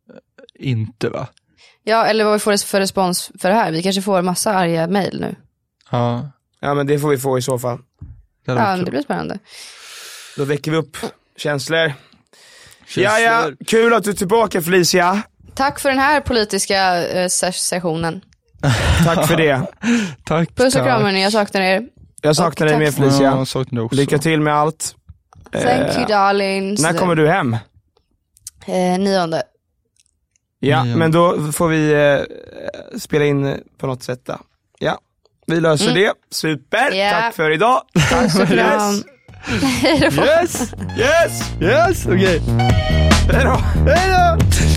eh, 0.10 0.68
inte 0.70 1.10
va? 1.10 1.28
Ja, 1.84 2.06
eller 2.06 2.24
vad 2.24 2.34
vi 2.34 2.40
får 2.40 2.58
för 2.66 2.80
respons 2.80 3.32
för 3.40 3.50
det 3.50 3.56
här. 3.56 3.72
Vi 3.72 3.84
kanske 3.84 4.02
får 4.02 4.22
massa 4.22 4.54
arga 4.54 4.88
mejl 4.88 5.20
nu. 5.22 5.36
Ja. 5.92 6.30
Ja 6.60 6.74
men 6.74 6.88
det 6.88 7.00
får 7.00 7.10
vi 7.10 7.18
få 7.18 7.38
i 7.38 7.42
så 7.42 7.60
fall. 7.60 7.78
Det 8.46 8.52
Ja, 8.52 8.56
men 8.56 8.86
det 8.86 8.92
blir 8.92 9.02
spännande. 9.02 9.40
Då 10.38 10.44
väcker 10.46 10.72
vi 10.72 10.78
upp 10.78 10.98
känslor. 11.38 11.94
Ja, 12.96 13.20
ja, 13.20 13.52
kul 13.68 13.94
att 13.94 14.04
du 14.04 14.10
är 14.10 14.14
tillbaka 14.16 14.62
Felicia. 14.62 15.22
Tack 15.58 15.80
för 15.80 15.90
den 15.90 16.00
här 16.00 16.22
politiska 16.22 17.08
eh, 17.08 17.26
ses- 17.26 17.52
sessionen. 17.58 18.22
Tack 19.06 19.28
för 19.28 19.36
det. 19.38 19.62
Tack. 20.26 20.56
Puss 20.56 20.76
och 20.76 20.84
kram 20.84 21.02
hörni, 21.04 21.24
jag 21.24 21.32
saknar 21.32 21.62
er. 21.62 21.82
Jag 22.22 22.36
saknar 22.36 22.68
dig 22.68 22.74
tack. 22.76 22.84
med 22.84 22.94
Felicia. 22.96 23.26
Ja, 23.32 23.38
jag 23.38 23.48
saknar 23.48 23.76
dig 23.80 23.86
också. 23.86 23.96
Lycka 23.96 24.18
till 24.18 24.42
med 24.42 24.54
allt. 24.56 24.96
Thank 25.52 25.66
Eh, 25.66 25.98
you 25.98 26.06
darlings. 26.08 26.82
När 26.82 26.94
kommer 26.94 27.16
du 27.16 27.28
hem? 27.28 27.54
Eh, 28.66 29.00
nionde. 29.00 29.44
Ja, 30.60 30.84
Nionde. 30.84 31.00
men 31.00 31.12
då 31.12 31.52
får 31.52 31.68
vi 31.68 31.92
eh, 31.94 33.00
spela 33.00 33.26
in 33.26 33.58
på 33.78 33.88
något 33.88 34.04
sätt 34.04 34.20
då. 34.26 34.38
Ja, 34.80 34.98
vi 35.48 35.60
löser 35.62 35.90
Mm. 35.92 35.96
det. 36.04 36.14
Super, 36.32 36.92
Ja. 36.92 37.12
tack 37.12 37.36
för 37.36 37.52
idag. 37.52 37.82
Puss 38.12 38.40
och 38.40 38.48
kram. 38.48 39.04
Hej 39.82 40.00
då. 40.00 40.24
Yes, 40.24 40.74
yes, 40.98 41.52
Yes, 41.62 42.06
okej. 42.06 42.42
hejdå. 43.34 43.52
Hejdå. 43.86 43.92
Yes. 43.92 44.77